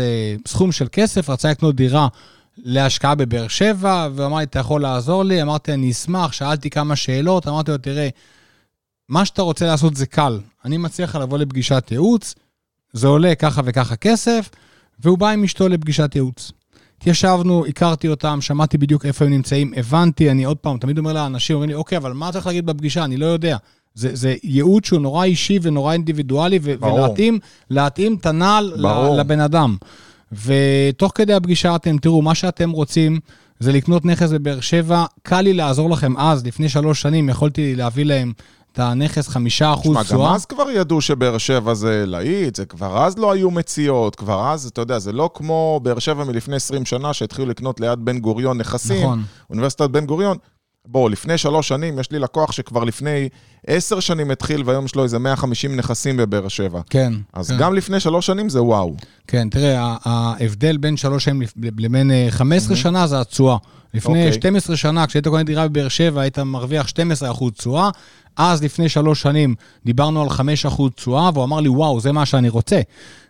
[0.49, 2.09] סכום של כסף, רצה לקנות דירה
[2.59, 5.43] להשקעה בבאר שבע, ואמר לי, אתה יכול לעזור לי?
[5.43, 8.09] אמרתי, אני אשמח, שאלתי כמה שאלות, אמרתי לו, תראה,
[9.09, 10.41] מה שאתה רוצה לעשות זה קל.
[10.65, 12.35] אני מציע לך לבוא לפגישת ייעוץ,
[12.93, 14.51] זה עולה ככה וככה כסף,
[15.01, 16.53] והוא בא עם אשתו לפגישת ייעוץ.
[16.99, 21.55] התיישבנו, הכרתי אותם, שמעתי בדיוק איפה הם נמצאים, הבנתי, אני עוד פעם, תמיד אומר לאנשים,
[21.55, 23.05] אומרים לי, אוקיי, אבל מה צריך להגיד בפגישה?
[23.05, 23.57] אני לא יודע.
[23.95, 27.39] זה, זה ייעוץ שהוא נורא אישי ונורא אינדיבידואלי, ו- ולהתאים
[27.71, 28.73] להתאים את הנעל
[29.19, 29.77] לבן אדם.
[30.45, 33.21] ותוך כדי הפגישה אתם, תראו, מה שאתם רוצים
[33.61, 38.05] זה לקנות נכס בבאר שבע, קל לי לעזור לכם אז, לפני שלוש שנים, יכולתי להביא
[38.05, 38.33] להם
[38.73, 40.05] את הנכס חמישה אחוז תשואה.
[40.05, 44.17] תשמע, גם אז כבר ידעו שבאר שבע זה להיט, זה כבר אז לא היו מציאות,
[44.17, 47.99] כבר אז, אתה יודע, זה לא כמו באר שבע מלפני 20 שנה שהתחילו לקנות ליד
[48.05, 49.03] בן גוריון נכסים.
[49.03, 49.23] נכון.
[49.51, 50.37] אוניברסיטת בן גוריון.
[50.87, 53.29] בואו, לפני שלוש שנים, יש לי לקוח שכבר לפני
[53.67, 56.81] עשר שנים התחיל, והיום יש לו איזה 150 נכסים בבאר שבע.
[56.91, 57.13] כן.
[57.33, 57.59] אז כן.
[57.59, 58.95] גם לפני שלוש שנים זה וואו.
[59.27, 63.57] כן, תראה, ההבדל בין שלוש שנים לבין 15 אה, שנה זה התשואה.
[63.95, 64.27] לפני okay.
[64.27, 64.33] אוקיי.
[64.33, 67.91] 12 שנה, כשהיית קונה דירה בבאר שבע, היית מרוויח 12% תשואה.
[68.37, 69.55] אז, לפני שלוש שנים,
[69.87, 72.81] דיברנו על 5% תשואה, והוא אמר לי, וואו, זה מה שאני רוצה.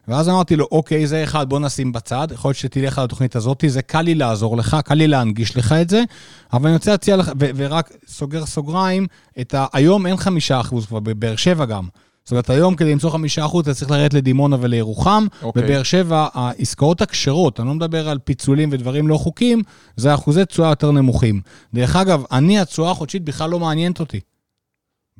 [0.08, 3.64] ואז אמרתי לו, אוקיי, זה אחד, בוא נשים בצד, יכול להיות שתלך על התוכנית הזאת,
[3.68, 6.02] זה קל לי לעזור לך, קל לי להנגיש לך את זה,
[6.52, 9.06] אבל אני רוצה להציע לך, ורק סוגר סוגריים,
[9.40, 9.66] את ה...
[9.72, 11.88] היום אין 5% כבר, בבאר שבע גם.
[12.24, 15.26] זאת אומרת, היום כדי למצוא חמישה אחוז, אתה צריך לרדת לדימונה ולירוחם.
[15.42, 15.62] אוקיי.
[15.62, 19.62] בבאר שבע, העסקאות הכשרות, אני לא מדבר על פיצולים ודברים לא חוקיים,
[19.96, 21.40] זה אחוזי תשואה יותר נמוכים.
[21.74, 24.20] דרך אגב, אני, התשואה החודשית בכלל לא מעניינת אותי.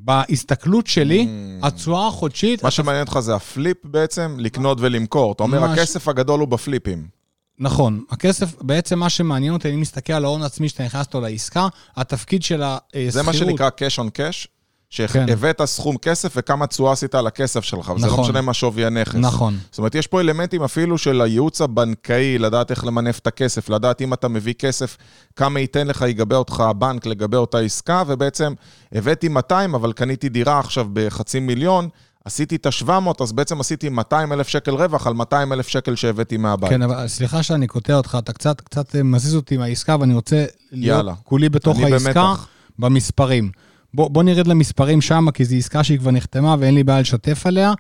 [0.05, 1.67] בהסתכלות שלי, Mm.
[1.67, 2.65] התשואה החודשית...
[2.65, 5.33] מה שמעניין אותך זה הפליפ בעצם, לקנות ולמכור.
[5.33, 5.65] אתה אומר.
[5.65, 7.21] הכסף הגדול הוא בפליפים.
[7.59, 12.43] נכון, הכסף, בעצם מה שמעניין אותי, אני מסתכל על ההון העצמי שאתה נכנס לעסקה, התפקיד
[12.43, 13.13] של השכירות...
[13.13, 14.47] זה מה שנקרא cash on cash,
[14.91, 15.07] כן.
[15.07, 18.25] שהבאת סכום כסף וכמה תשואה עשית על הכסף שלך, וזה לא נכון.
[18.25, 19.15] משנה מה שווי הנכס.
[19.15, 19.59] נכון.
[19.71, 24.03] זאת אומרת, יש פה אלמנטים אפילו של הייעוץ הבנקאי, לדעת איך למנף את הכסף, לדעת
[24.03, 24.97] אם אתה מביא כסף,
[25.37, 28.53] כמה ייתן לך, יגבה אותך הבנק לגבי אותה עסקה, ובעצם
[28.93, 31.89] הבאתי 200, אבל קניתי דירה עכשיו בחצי מיליון,
[32.25, 36.37] עשיתי את ה-700, אז בעצם עשיתי 200 אלף שקל רווח על 200 אלף שקל שהבאתי
[36.37, 36.71] מהבית.
[36.71, 40.99] כן, אבל סליחה שאני קוטע אותך, אתה קצת, קצת מזיז אותי מהעסקה, ואני רוצה להיות
[40.99, 41.15] יאללה.
[41.25, 42.47] כולי בתוך העסקה, במתח.
[42.79, 43.51] במספרים.
[43.95, 47.47] בוא, בוא נרד למספרים שם, כי זו עסקה שהיא כבר נחתמה ואין לי בעיה לשתף
[47.47, 47.73] עליה.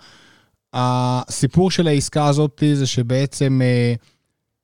[0.72, 3.94] הסיפור של העסקה הזאת זה שבעצם אה,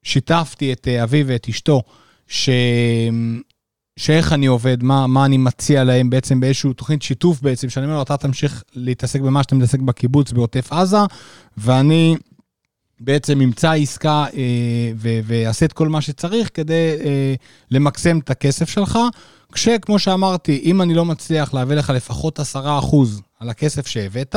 [0.03, 1.83] שיתפתי את אה, אבי ואת אשתו,
[2.27, 2.51] ש...
[3.97, 7.97] שאיך אני עובד, מה, מה אני מציע להם בעצם באיזושהי תוכנית שיתוף בעצם, שאני אומר
[7.97, 10.97] לו, אתה תמשיך להתעסק במה שאתה מתעסק בקיבוץ בעוטף עזה,
[11.57, 12.17] ואני
[13.01, 14.93] בעצם אמצא עסקה אה,
[15.25, 17.35] ואעשה את כל מה שצריך כדי אה,
[17.71, 18.99] למקסם את הכסף שלך.
[19.57, 22.43] כשכמו שאמרתי, אם אני לא מצליח להביא לך לפחות 10%
[23.41, 24.37] על הכסף שהבאת,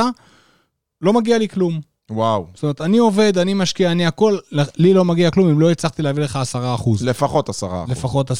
[1.01, 1.79] לא מגיע לי כלום.
[2.12, 4.38] וואו, זאת אומרת, אני עובד, אני משקיע, אני הכל,
[4.77, 6.58] לי לא מגיע כלום אם לא הצלחתי להביא לך 10%.
[7.01, 7.91] לפחות 10 אחוז.
[7.91, 8.36] לפחות 10%.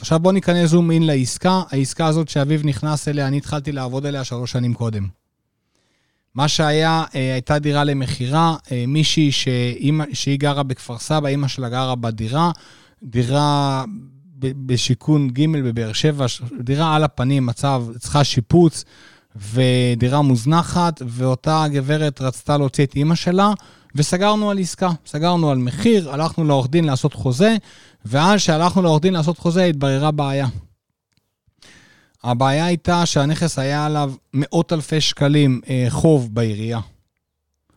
[0.00, 1.62] עכשיו בוא ניכנס זום אין לעסקה.
[1.70, 5.06] העסקה הזאת שאביב נכנס אליה, אני התחלתי לעבוד עליה שלוש שנים קודם.
[6.34, 9.32] מה שהיה, אה, הייתה דירה למכירה, אה, מישהי
[10.12, 12.50] שהיא גרה בכפר סבא, אימא שלה גרה בדירה,
[13.02, 13.84] דירה
[14.66, 16.26] בשיכון ג' בבאר שבע,
[16.60, 18.84] דירה על הפנים, מצב, צריכה שיפוץ,
[19.36, 23.52] ודירה מוזנחת, ואותה גברת רצתה להוציא את אימא שלה,
[23.94, 27.56] וסגרנו על עסקה, סגרנו על מחיר, הלכנו לעורך דין לעשות חוזה,
[28.04, 30.46] ואז שהלכנו לעורך דין לעשות חוזה, התבררה בעיה.
[32.24, 36.80] הבעיה הייתה שהנכס היה עליו מאות אלפי שקלים אה, חוב בעירייה.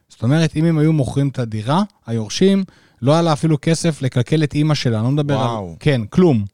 [0.09, 2.63] זאת אומרת, אם הם היו מוכרים את הדירה, היורשים,
[3.01, 5.69] לא היה לה אפילו כסף לקלקל את אימא שלה, אני לא מדבר וואו.
[5.69, 5.75] על...
[5.79, 6.45] כן, כלום.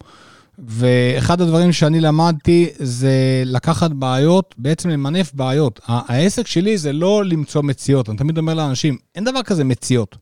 [0.60, 5.80] ואחד הדברים שאני למדתי זה לקחת בעיות, בעצם למנף בעיות.
[5.88, 8.10] העסק שלי זה לא למצוא מציאות.
[8.10, 10.18] אני תמיד אומר לאנשים, אין דבר כזה מציאות.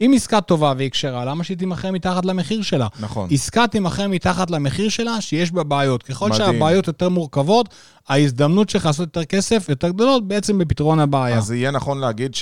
[0.00, 2.86] אם עסקה טובה והיא כשרה, למה שהיא תימכר מתחת למחיר שלה?
[3.00, 3.28] נכון.
[3.32, 6.02] עסקה תימכר מתחת למחיר שלה, שיש בה בעיות.
[6.02, 6.52] ככל מדהים.
[6.52, 7.68] שהבעיות יותר מורכבות,
[8.08, 11.36] ההזדמנות שלך לעשות יותר כסף יותר גדולות בעצם בפתרון הבעיה.
[11.36, 12.34] אז יהיה נכון להגיד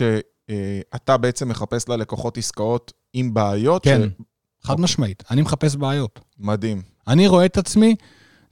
[0.51, 3.85] שאתה בעצם מחפש ללקוחות עסקאות עם בעיות?
[3.85, 4.23] כן, ש-
[4.67, 5.23] חד משמעית.
[5.31, 6.21] אני מחפש בעיות.
[6.39, 6.83] מדהים.
[7.09, 7.95] אני רואה את עצמי,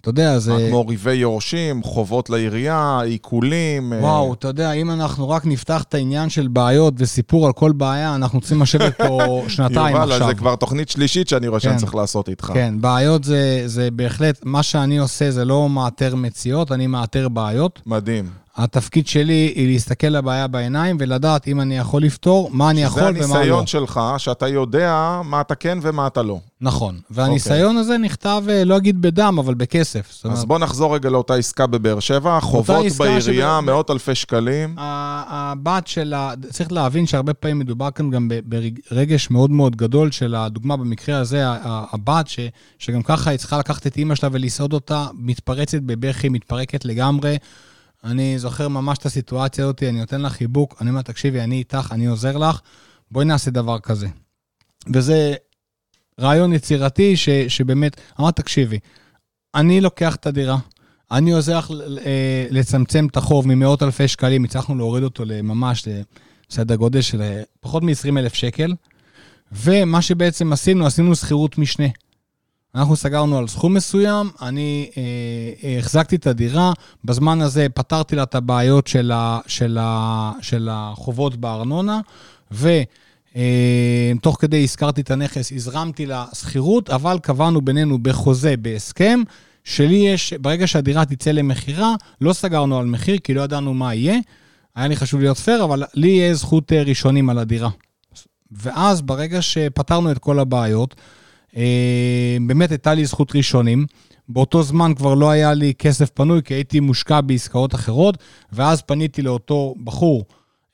[0.00, 0.66] אתה יודע, זה...
[0.68, 3.92] כמו ריבי יורשים, חובות לעירייה, עיקולים.
[3.92, 7.72] אה, וואו, אתה יודע, אם אנחנו רק נפתח את העניין של בעיות וסיפור על כל
[7.72, 10.28] בעיה, אנחנו צריכים לשבת פה שנתיים יובל, עכשיו.
[10.28, 11.80] אז זה כבר תוכנית שלישית שאני רואה שאני כן.
[11.80, 12.50] צריך לעשות איתך.
[12.54, 17.82] כן, בעיות זה, זה בהחלט, מה שאני עושה זה לא מאתר מציאות, אני מאתר בעיות.
[17.86, 18.43] מדהים.
[18.56, 23.10] התפקיד שלי היא להסתכל לבעיה בעיניים ולדעת אם אני יכול לפתור, מה אני יכול ומה
[23.10, 23.34] לא.
[23.34, 26.40] הניסיון שלך, שאתה יודע מה אתה כן ומה אתה לא.
[26.60, 27.00] נכון.
[27.10, 30.08] והניסיון הזה נכתב, אה, לא אגיד בדם, אבל בכסף.
[30.10, 34.14] זאת אומרת, אז בוא נחזור רגע לאותה עסקה בבאר שבע, חובות בעירייה, שב- מאות אלפי
[34.14, 34.74] שקלים.
[34.78, 36.32] הבת של ה...
[36.50, 38.28] צריך להבין שהרבה פעמים מדובר כאן גם
[38.90, 42.40] ברגש מאוד מאוד גדול של הדוגמה, במקרה הזה, הבת, ש,
[42.78, 47.36] שגם ככה היא צריכה לקחת את אימא שלה ולסעוד אותה, מתפרצת בבכי, מתפרקת לגמרי.
[48.04, 51.88] אני זוכר ממש את הסיטואציה הזאת, אני נותן לה חיבוק, אני אומר, תקשיבי, אני איתך,
[51.92, 52.60] אני עוזר לך,
[53.10, 54.08] בואי נעשה דבר כזה.
[54.94, 55.34] וזה
[56.20, 58.78] רעיון יצירתי ש, שבאמת, אמרת, תקשיבי,
[59.54, 60.58] אני לוקח את הדירה,
[61.10, 61.70] אני עוזר לך
[62.06, 65.88] אה, לצמצם את החוב ממאות אלפי שקלים, הצלחנו להוריד אותו ממש
[66.50, 68.74] לסדר גודל של אה, פחות מ-20 אלף שקל,
[69.52, 71.86] ומה שבעצם עשינו, עשינו שכירות משנה.
[72.74, 75.02] אנחנו סגרנו על סכום מסוים, אני אה,
[75.64, 76.72] אה, החזקתי את הדירה,
[77.04, 82.00] בזמן הזה פתרתי לה את הבעיות של, ה, של, ה, של החובות בארנונה,
[82.52, 89.20] ותוך כדי הזכרתי את הנכס, הזרמתי לה שכירות, אבל קבענו בינינו בחוזה, בהסכם,
[89.64, 94.18] שלי יש, ברגע שהדירה תצא למכירה, לא סגרנו על מחיר, כי לא ידענו מה יהיה.
[94.74, 97.70] היה לי חשוב להיות פייר, אבל לי יהיה זכות אה, ראשונים על הדירה.
[98.52, 101.23] ואז ברגע שפתרנו את כל הבעיות, אה,
[102.46, 103.86] באמת הייתה לי זכות ראשונים.
[104.28, 108.18] באותו זמן כבר לא היה לי כסף פנוי, כי הייתי מושקע בעסקאות אחרות,
[108.52, 110.24] ואז פניתי לאותו בחור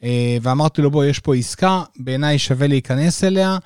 [0.05, 3.59] אה, ואמרתי לו, בוא, יש פה עסקה, בעיניי שווה להיכנס אליה.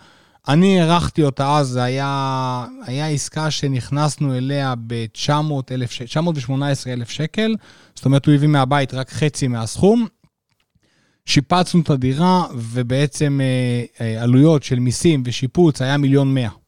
[0.48, 6.53] אני הערכתי אותה אז, זה היה, היה עסקה שנכנסנו אליה ב-918
[6.88, 7.57] אלף שקל,
[7.94, 10.07] זאת אומרת, הוא הביא מהבית רק חצי מהסכום,
[11.27, 16.63] שיפצנו את הדירה, ובעצם אה, אה, עלויות של מיסים ושיפוץ היה מיליון מאה.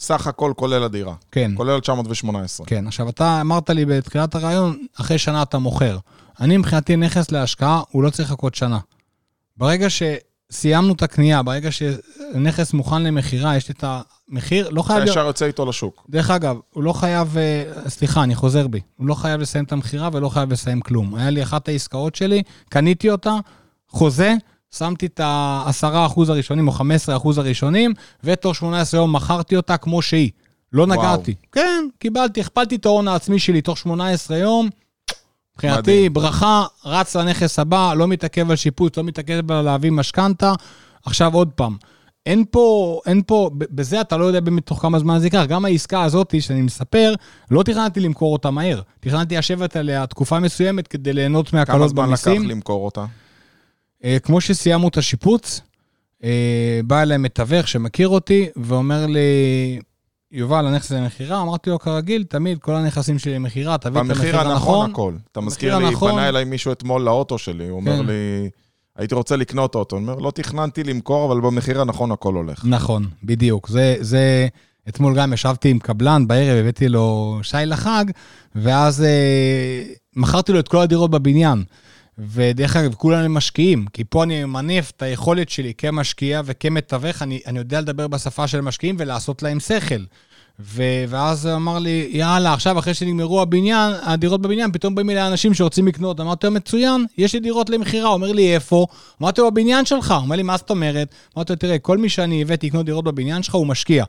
[0.00, 1.14] סך הכל כולל הדירה.
[1.32, 1.52] כן.
[1.56, 2.66] כולל 918.
[2.66, 5.98] כן, עכשיו אתה אמרת לי בתחילת הרעיון, אחרי שנה אתה מוכר.
[6.40, 8.78] אני מבחינתי נכס להשקעה, הוא לא צריך לחכות שנה.
[9.56, 13.84] ברגע שסיימנו את הקנייה, ברגע שנכס מוכן למכירה, יש לי את
[14.28, 15.02] המחיר, לא חייב...
[15.02, 15.10] אתה.
[15.10, 16.06] ישר יוצא איתו לשוק.
[16.10, 19.72] דרך אגב, הוא לא חייב, אה, סליחה, אני חוזר בי, הוא לא חייב לסיים את
[19.72, 21.14] המכירה ולא חייב לסיים כלום.
[21.14, 23.34] היה לי אחת העסקאות שלי, קניתי אותה,
[23.88, 24.34] חוזה,
[24.74, 26.80] שמתי את ה-10% הראשונים או 15%
[27.36, 27.92] הראשונים,
[28.24, 30.30] ותוך 18 יום מכרתי אותה כמו שהיא.
[30.72, 30.98] לא וואו.
[30.98, 31.34] נגעתי.
[31.52, 34.68] כן, קיבלתי, הכפלתי את ההון העצמי שלי תוך 18 יום.
[35.54, 36.08] מבחינתי.
[36.08, 40.52] ברכה, רץ לנכס הבא, לא מתעכב על שיפוץ, לא מתעכב על להביא משכנתה.
[41.04, 41.76] עכשיו עוד פעם,
[42.26, 45.44] אין פה, אין פה, בזה אתה לא יודע באמת תוך כמה זמן זה ייקח.
[45.48, 47.14] גם העסקה הזאת שאני מספר,
[47.50, 48.80] לא תכננתי למכור אותה מהר.
[49.00, 52.48] תכננתי לשבת עליה תקופה מסוימת כדי ליהנות כמה מהקלות זמן לקח במיסים.
[52.50, 53.04] למכור אותה?
[54.04, 55.60] אה, כמו שסיימנו את השיפוץ,
[56.24, 59.20] אה, בא אליי מתווך שמכיר אותי ואומר לי,
[60.32, 61.42] יובל, הנכס למכירה?
[61.42, 64.90] אמרתי לו, כרגיל, תמיד כל הנכסים שלי למכירה, תביא את במחיר המחיר הנכון הנכון.
[64.90, 65.14] הכל.
[65.32, 66.12] אתה מזכיר במחיר לי, הנכון.
[66.12, 68.06] פנה אליי מישהו אתמול לאוטו שלי, הוא אומר כן.
[68.06, 68.50] לי,
[68.96, 69.96] הייתי רוצה לקנות אוטו.
[69.96, 72.64] אני אומר, לא תכננתי למכור, אבל במחיר הנכון הכל הולך.
[72.64, 73.68] נכון, בדיוק.
[73.68, 74.48] זה, זה,
[74.88, 78.04] אתמול גם ישבתי עם קבלן, בערב הבאתי לו שי לחג,
[78.54, 79.82] ואז אה,
[80.16, 81.64] מכרתי לו את כל הדירות בבניין.
[82.28, 87.58] ודרך אגב, כולם משקיעים, כי פה אני ממנף את היכולת שלי כמשקיע וכמתווך, אני, אני
[87.58, 90.04] יודע לדבר בשפה של משקיעים ולעשות להם שכל.
[90.62, 95.54] ו, ואז אמר לי, יאללה, עכשיו אחרי שנגמרו הבניין, הדירות בבניין, פתאום באים אליי אנשים
[95.54, 96.20] שרוצים לקנות.
[96.20, 98.08] אמרתי לו, מצוין, יש לי דירות למכירה.
[98.08, 98.86] הוא אומר לי, איפה?
[99.22, 100.10] אמרתי לו, בבניין שלך.
[100.10, 101.14] הוא אומר לי, מה זאת אומרת?
[101.36, 104.04] אמרתי לו, תראה, כל מי שאני הבאתי לקנות דירות בבניין שלך, הוא משקיע.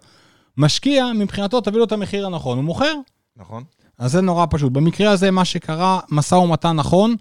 [0.57, 2.93] משקיע, מבחינתו, תביא לו את המחיר הנכון, הוא מוכר.
[3.37, 3.63] נכון?
[3.97, 4.71] אז זה נורא פשוט.
[4.71, 7.15] במקרה הזה, מה שקרה, משא ומתן נכון,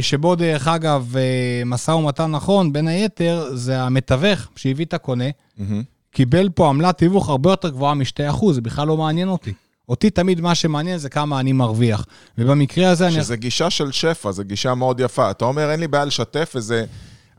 [0.00, 5.24] שבו דרך אגב, אה, משא ומתן נכון, בין היתר, זה המתווך שהביא את הקונה,
[5.58, 5.82] מהמם.
[6.10, 9.52] קיבל פה עמלת תיווך הרבה יותר גבוהה מ-2%, זה בכלל לא מעניין אותי.
[9.88, 12.06] אותי תמיד מה שמעניין זה כמה אני מרוויח.
[12.38, 13.14] ובמקרה הזה אני...
[13.14, 15.30] שזה גישה של שפע, זו גישה מאוד יפה.
[15.30, 16.84] אתה אומר, אין לי בעיה לשתף, וזה...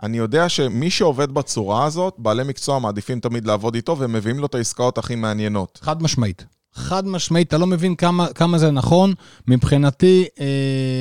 [0.03, 4.55] אני יודע שמי שעובד בצורה הזאת, בעלי מקצוע מעדיפים תמיד לעבוד איתו, ומביאים לו את
[4.55, 5.79] העסקאות הכי מעניינות.
[5.81, 6.45] חד משמעית.
[6.77, 9.13] חד משמעית, אתה לא מבין כמה, כמה זה נכון.
[9.47, 10.45] מבחינתי, אה,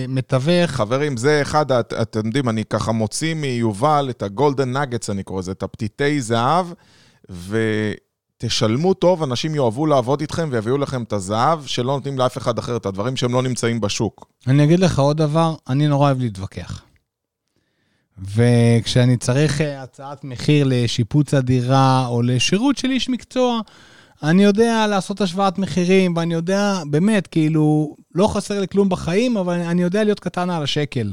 [0.08, 5.22] מתווך, חברים, זה אחד, את- אתם יודעים, אני ככה מוציא מיובל את הגולדן נגטס, אני
[5.22, 6.66] קורא לזה, את הפתיתי זהב,
[8.40, 12.76] ותשלמו טוב, אנשים יאהבו לעבוד איתכם ויביאו לכם את הזהב שלא נותנים לאף אחד אחר,
[12.76, 14.26] את הדברים שהם לא נמצאים בשוק.
[14.46, 16.82] אני אגיד לך עוד דבר, אני נורא אוהב להתווכח.
[18.34, 23.60] וכשאני צריך אה, הצעת מחיר לשיפוץ הדירה או לשירות של איש מקצוע,
[24.22, 29.54] אני יודע לעשות השוואת מחירים, ואני יודע, באמת, כאילו, לא חסר לי כלום בחיים, אבל
[29.54, 31.12] אני יודע להיות קטן על השקל.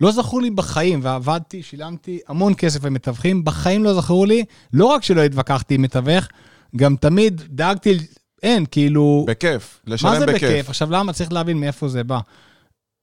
[0.00, 5.02] לא זכור לי בחיים, ועבדתי, שילמתי המון כסף למתווכים, בחיים לא זכרו לי, לא רק
[5.02, 6.28] שלא התווכחתי עם מתווך,
[6.76, 7.98] גם תמיד דאגתי,
[8.42, 9.24] אין, כאילו...
[9.28, 10.42] בכיף, לשלם מה זה בכיף.
[10.42, 10.68] בכיף?
[10.68, 11.12] עכשיו, למה?
[11.12, 12.20] צריך להבין מאיפה זה בא.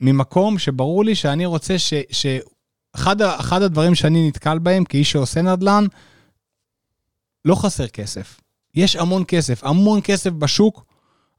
[0.01, 1.93] ממקום שברור לי שאני רוצה ש...
[2.11, 2.25] ש...
[2.95, 5.85] אחד, אחד הדברים שאני נתקל בהם כאיש שעושה נדל"ן,
[7.45, 8.39] לא חסר כסף.
[8.77, 10.85] יש המון כסף, המון כסף בשוק,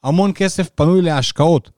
[0.04, 1.70] המון כסף פנוי להשקעות.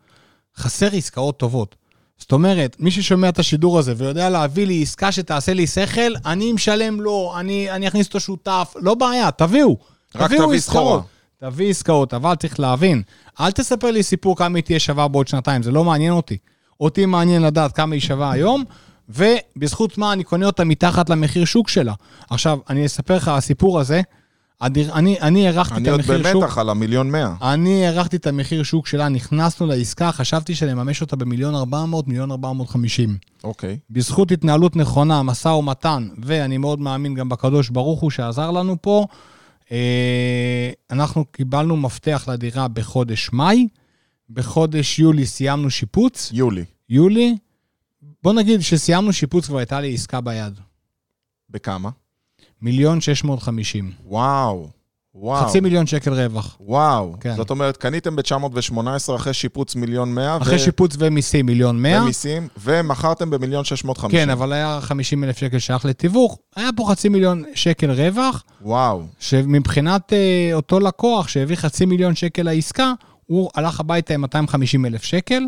[0.57, 1.77] חסר עסקאות טובות.
[2.19, 6.53] זאת אומרת, מי ששומע את השידור הזה ויודע להביא לי עסקה שתעשה לי שכל, אני
[6.53, 9.77] משלם לו, אני, אני אכניס אותו שותף, לא בעיה, תביאו.
[10.15, 11.03] רק תביאו תביא עסקאות.
[11.41, 13.03] תביא עסקאות, אבל צריך להבין,
[13.41, 16.37] אל תספר לי סיפור כמה היא תהיה שווה בעוד שנתיים, זה לא מעניין אותי.
[16.81, 18.65] אותי מעניין לדעת כמה היא שווה היום,
[19.09, 21.95] ובזכות מה אני קונה אותה מתחת למחיר שוק שלה.
[22.31, 24.03] עכשיו, אני אספר לך, הסיפור הזה,
[24.63, 26.43] אני, אני הערכתי את אני עוד המחיר שוק.
[26.43, 27.35] במתח על המיליון מאה.
[27.43, 33.17] אני הערכתי את המחיר שוק שלה, נכנסנו לעסקה, חשבתי שנממש אותה במיליון 400, מיליון 450.
[33.45, 33.79] אוקיי.
[33.91, 39.07] בזכות התנהלות נכונה, משא ומתן, ואני מאוד מאמין גם בקדוש ברוך הוא שעזר לנו פה,
[39.73, 43.69] אה, אנחנו קיבלנו מפתח לדירה בחודש מאי,
[44.31, 46.65] בחודש יולי סיימנו שיפוץ, יולי.
[46.89, 47.37] יולי,
[48.23, 50.61] בוא נגיד שסיימנו שיפוץ כבר הייתה לי עסקה ביד,
[51.51, 51.91] בכמה?
[52.63, 53.93] מיליון 650.
[54.07, 54.69] וואו.
[55.15, 55.47] וואו.
[55.47, 56.57] חצי מיליון שקל רווח.
[56.61, 57.15] וואו.
[57.21, 57.37] כן.
[57.37, 60.37] זאת אומרת, קניתם ב-918 אחרי שיפוץ מיליון מאה.
[60.37, 62.03] אחרי שיפוץ ומיסים מיליון 100.
[62.03, 64.21] ומיסים, ומכרתם במיליון 650.
[64.21, 69.03] כן, אבל היה 50 אלף שקל שייך לתיווך, היה פה חצי מיליון שקל רווח, וואו.
[69.19, 72.93] שמבחינת אה, אותו לקוח שהביא חצי מיליון שקל לעסקה,
[73.27, 75.43] הוא הלך הביתה עם 250 אלף שקל,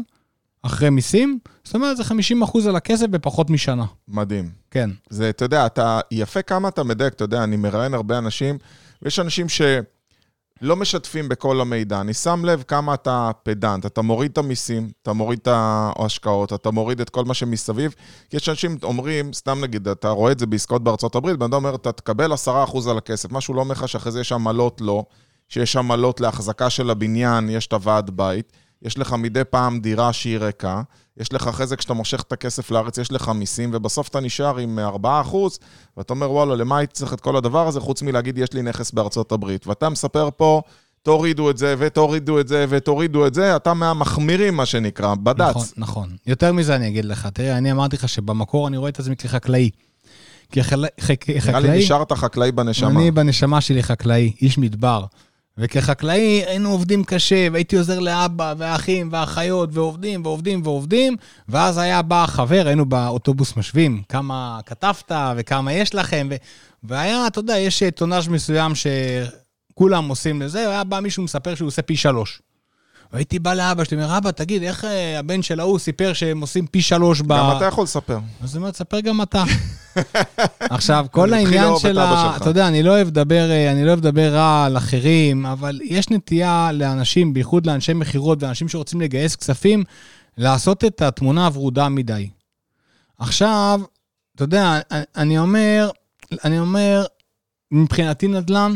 [0.63, 3.85] אחרי מיסים, זאת אומרת, זה 50 אחוז על הכסף בפחות משנה.
[4.09, 4.51] מדהים.
[4.71, 4.91] כן.
[5.11, 8.59] זה, אתה יודע, אתה, יפה כמה אתה מדייק, אתה יודע, אני מראיין הרבה אנשים,
[9.03, 9.63] ויש אנשים ש...
[10.63, 12.01] לא משתפים בכל המידע.
[12.01, 16.71] אני שם לב כמה אתה פדנט, אתה מוריד את המיסים, אתה מוריד את ההשקעות, אתה
[16.71, 17.95] מוריד את כל מה שמסביב.
[18.31, 21.55] כי יש אנשים אומרים, סתם נגיד, אתה רואה את זה בעסקאות בארצות הברית, בן אדם
[21.55, 25.05] אומר, אתה תקבל 10% על הכסף, משהו לא אומר לך שאחרי זה יש עמלות לא,
[25.49, 28.53] שיש עמלות להחזקה של הבניין, יש את הוועד בית,
[28.85, 30.83] יש לך מדי פעם דירה שהיא ריקה,
[31.17, 34.59] יש לך אחרי זה, כשאתה מושך את הכסף לארץ, יש לך מיסים, ובסוף אתה נשאר
[34.59, 35.37] עם 4%,
[35.97, 38.91] ואתה אומר, וואלה, למה הייתי צריך את כל הדבר הזה, חוץ מלהגיד, יש לי נכס
[38.91, 39.67] בארצות הברית.
[39.67, 40.63] ואתה מספר פה,
[41.03, 45.51] תורידו את זה, ותורידו את זה, ותורידו את זה, אתה מהמחמירים, מה שנקרא, בד"ץ.
[45.51, 46.17] נכון, נכון.
[46.27, 49.71] יותר מזה אני אגיד לך, תראה, אני אמרתי לך שבמקור אני רואה את עצמי כחקלאי.
[50.53, 50.91] כחקלאי...
[51.47, 52.91] נראה לי נשארת חקלאי בנשמה.
[52.91, 55.05] אני בנשמה שלי חקלאי, איש מדבר.
[55.59, 61.17] וכחקלאי היינו עובדים קשה, והייתי עוזר לאבא והאחים והאחיות, ועובדים ועובדים ועובדים,
[61.49, 66.37] ואז היה בא חבר, היינו באוטובוס משווים, כמה כתבת וכמה יש לכם, ו...
[66.85, 71.83] והיה, אתה יודע, יש טונאז' מסוים שכולם עושים לזה, והיה בא מישהו מספר שהוא עושה
[71.83, 72.43] פי שלוש.
[73.13, 76.67] והייתי בא לאבא שלי, אומר, אבא, תגיד, איך אה, הבן של ההוא סיפר שהם עושים
[76.67, 77.27] פי שלוש ב...
[77.27, 78.19] גם אתה יכול לספר.
[78.43, 79.45] אז הוא אומר, תספר גם אתה.
[80.61, 82.37] עכשיו, כל העניין של ה...
[82.37, 85.81] אתה יודע, אני לא אוהב לדבר, אה, אני לא אוהב לדבר רע על אחרים, אבל
[85.85, 89.85] יש נטייה לאנשים, בייחוד לאנשי מכירות ואנשים שרוצים לגייס כספים,
[90.39, 92.29] לעשות את התמונה הוורודה מדי.
[93.19, 93.81] עכשיו,
[94.37, 94.81] אתה יודע,
[95.17, 95.91] אני אומר,
[96.45, 97.05] אני אומר,
[97.71, 98.73] מבחינתי נדל"ן,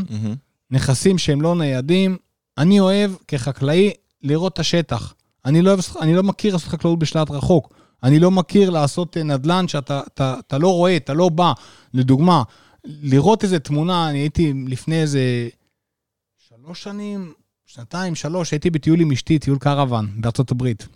[0.70, 2.16] נכסים שהם לא ניידים,
[2.58, 3.92] אני אוהב כחקלאי
[4.26, 5.14] לראות את השטח.
[5.44, 7.74] אני לא, אני לא מכיר לעשות חקלאות בשלט רחוק.
[8.02, 11.52] אני לא מכיר לעשות אה, נדל"ן שאתה אתה, אתה לא רואה, אתה לא בא.
[11.94, 12.42] לדוגמה,
[12.84, 15.48] לראות איזה תמונה, אני הייתי לפני איזה
[16.48, 17.32] שלוש שנים,
[17.66, 20.88] שנתיים, שלוש, הייתי בטיול עם אשתי, טיול קרוון בארצות הברית.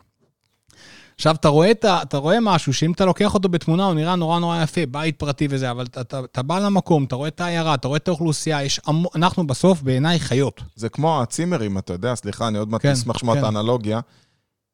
[1.21, 4.39] עכשיו, אתה רואה, אתה, אתה רואה משהו שאם אתה לוקח אותו בתמונה, הוא נראה נורא
[4.39, 7.75] נורא יפה, בית פרטי וזה, אבל אתה, אתה, אתה בא למקום, אתה רואה את העיירה,
[7.75, 9.03] אתה רואה את האוכלוסייה, יש המ...
[9.15, 10.61] אנחנו בסוף בעיניי חיות.
[10.77, 13.41] זה כמו הצימרים, אתה יודע, סליחה, אני עוד מעט כן, אשמח לשמוע כן.
[13.41, 14.01] את האנלוגיה.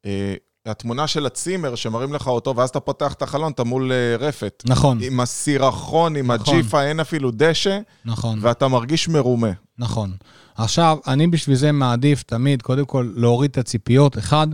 [0.05, 4.21] אה, התמונה של הצימר שמראים לך אותו, ואז אתה פותח את החלון, אתה מול uh,
[4.21, 4.63] רפת.
[4.67, 4.99] נכון.
[5.01, 6.55] עם הסירחון, עם נכון.
[6.55, 7.79] הג'יפה, אין אפילו דשא.
[8.05, 8.39] נכון.
[8.41, 9.51] ואתה מרגיש מרומה.
[9.77, 10.11] נכון.
[10.55, 14.47] עכשיו, אני בשביל זה מעדיף תמיד, קודם כל, להוריד את הציפיות, אחד.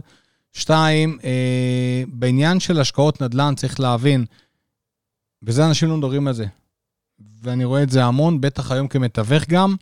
[0.54, 4.26] שתיים, אה, בעניין של השקעות נדל"ן צריך להבין,
[5.44, 6.46] וזה אנשים לא מדברים על זה,
[7.42, 9.76] ואני רואה את זה המון, בטח היום כמתווך גם,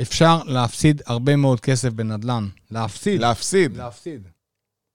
[0.00, 2.48] אפשר להפסיד הרבה מאוד כסף בנדל"ן.
[2.70, 3.20] להפסיד.
[3.20, 3.76] להפסיד.
[3.76, 4.28] להפסיד.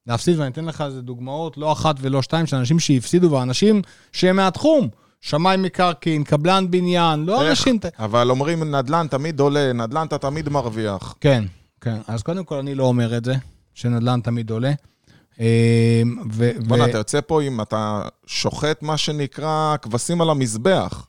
[0.07, 4.35] להפסיד, ואני אתן לך איזה דוגמאות, לא אחת ולא שתיים, של אנשים שהפסידו, ואנשים שהם
[4.35, 4.89] מהתחום.
[5.21, 7.49] שמאי מקרקעין, קבלן בניין, לא איך?
[7.49, 7.79] אנשים...
[7.99, 11.15] אבל אומרים נדל"ן תמיד עולה, נדל"ן אתה תמיד מרוויח.
[11.21, 11.43] כן,
[11.81, 11.97] כן.
[12.07, 13.35] אז קודם כל, אני לא אומר את זה,
[13.73, 14.71] שנדל"ן תמיד עולה.
[15.39, 15.45] אמ,
[16.67, 21.07] בוא'נה, אתה יוצא פה אם אתה שוחט, מה שנקרא, כבשים על המזבח.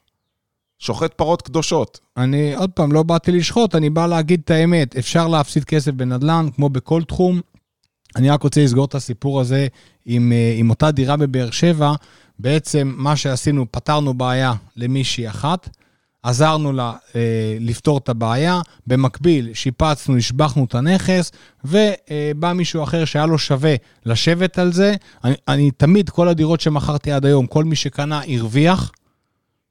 [0.78, 2.00] שוחט פרות קדושות.
[2.16, 4.96] אני, עוד פעם, לא באתי לשחוט, אני בא להגיד את האמת.
[4.96, 7.40] אפשר להפסיד כסף בנדל"ן, כמו בכל תחום.
[8.16, 9.66] אני רק רוצה לסגור את הסיפור הזה
[10.06, 11.92] עם, אה, עם אותה דירה בבאר שבע.
[12.38, 15.68] בעצם מה שעשינו, פתרנו בעיה למישהי אחת,
[16.22, 21.32] עזרנו לה אה, לפתור את הבעיה, במקביל שיפצנו, השבחנו את הנכס,
[21.64, 23.74] ובא מישהו אחר שהיה לו שווה
[24.06, 24.94] לשבת על זה.
[25.24, 28.92] אני, אני תמיד, כל הדירות שמכרתי עד היום, כל מי שקנה הרוויח,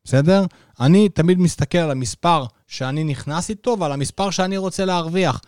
[0.04, 0.46] בסדר?
[0.80, 5.42] אני תמיד מסתכל על המספר שאני נכנס איתו ועל המספר שאני רוצה להרוויח.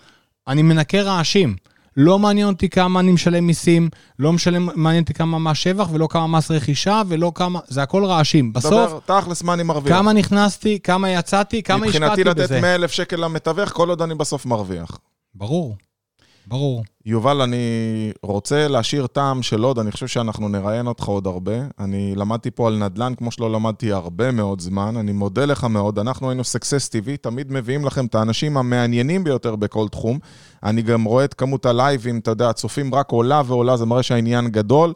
[0.48, 1.56] אני מנקה רעשים.
[1.98, 6.08] לא מעניין אותי כמה אני משלם מיסים, לא משלם, מעניין אותי כמה מס שבח ולא
[6.12, 8.54] כמה מס רכישה ולא כמה, זה הכל רעשים.
[8.54, 9.98] בסוף, דבר, תכלס מה אני מרוויח.
[9.98, 12.30] כמה נכנסתי, כמה יצאתי, כמה השקעתי בזה.
[12.32, 14.98] מבחינתי לתת 100 אלף שקל למתווך, כל עוד אני בסוף מרוויח.
[15.36, 15.76] ברור.
[16.48, 16.84] ברור.
[17.06, 17.58] יובל, אני
[18.24, 21.54] רוצה להשאיר טעם של עוד, אני חושב שאנחנו נראיין אותך עוד הרבה.
[21.80, 26.00] אני למדתי פה על נדל"ן כמו שלא למדתי הרבה מאוד זמן, אני מודה לך מאוד.
[26.00, 30.20] אנחנו היינו סקסס TV, תמיד מביאים לכם את האנשים המעניינים ביותר בכל תחום.
[30.64, 34.48] אני גם רואה את כמות הלייבים, אתה יודע, הצופים רק עולה ועולה, זה מראה שהעניין
[34.48, 34.94] גדול.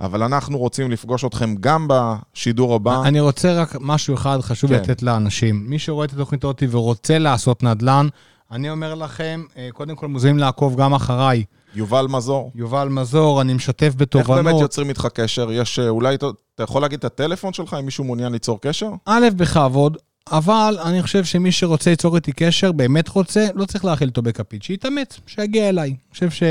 [0.00, 3.02] אבל אנחנו רוצים לפגוש אתכם גם בשידור הבא.
[3.04, 4.76] אני רוצה רק משהו אחד חשוב כן.
[4.76, 5.64] לתת לאנשים.
[5.66, 8.08] מי שרואה את התוכנית הזאת ורוצה לעשות נדל"ן,
[8.50, 11.44] אני אומר לכם, אה, קודם כל מוזמנים לעקוב גם אחריי.
[11.74, 12.52] יובל מזור.
[12.54, 14.38] יובל מזור, אני משתף בתובנות.
[14.38, 15.52] איך באמת יוצרים איתך קשר?
[15.52, 18.90] יש, אה, אולי, אתה יכול להגיד את הטלפון שלך, אם מישהו מעוניין ליצור קשר?
[19.06, 19.96] א', בכבוד,
[20.32, 24.62] אבל אני חושב שמי שרוצה ליצור איתי קשר, באמת רוצה, לא צריך להאכיל אותו בכפית,
[24.62, 25.88] שיתאמץ, שיגיע אליי.
[25.88, 26.42] אני חושב ש...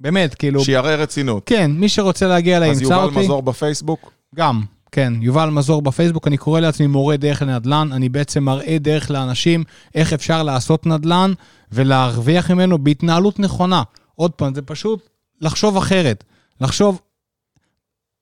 [0.00, 0.64] באמת, כאילו...
[0.64, 1.42] שיראה רצינות.
[1.46, 2.94] כן, מי שרוצה להגיע אליי, ימצא אותי.
[2.94, 4.12] אז יובל מזור בפייסבוק?
[4.34, 4.62] גם.
[4.92, 9.64] כן, יובל מזור בפייסבוק, אני קורא לעצמי מורה דרך לנדל"ן, אני בעצם מראה דרך לאנשים
[9.94, 11.32] איך אפשר לעשות נדל"ן
[11.72, 13.82] ולהרוויח ממנו בהתנהלות נכונה.
[14.14, 15.08] עוד פעם, זה פשוט
[15.40, 16.24] לחשוב אחרת.
[16.60, 17.00] לחשוב,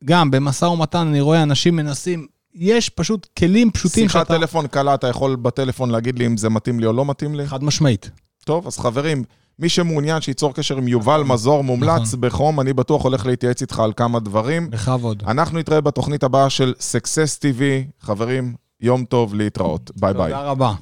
[0.05, 4.35] גם במשא ומתן אני רואה אנשים מנסים, יש פשוט כלים פשוטים שיחת שאתה...
[4.35, 7.35] שיחת טלפון קלה, אתה יכול בטלפון להגיד לי אם זה מתאים לי או לא מתאים
[7.35, 7.47] לי?
[7.47, 8.11] חד משמעית.
[8.45, 9.25] טוב, אז חברים,
[9.59, 12.21] מי שמעוניין שייצור קשר עם יובל מזור מומלץ נכון.
[12.21, 14.71] בחום, אני בטוח הולך להתייעץ איתך על כמה דברים.
[14.71, 15.23] בכבוד.
[15.27, 17.63] אנחנו נתראה בתוכנית הבאה של Success TV.
[18.01, 19.91] חברים, יום טוב, להתראות.
[19.97, 20.33] ביי ביי.
[20.33, 20.75] תודה רבה.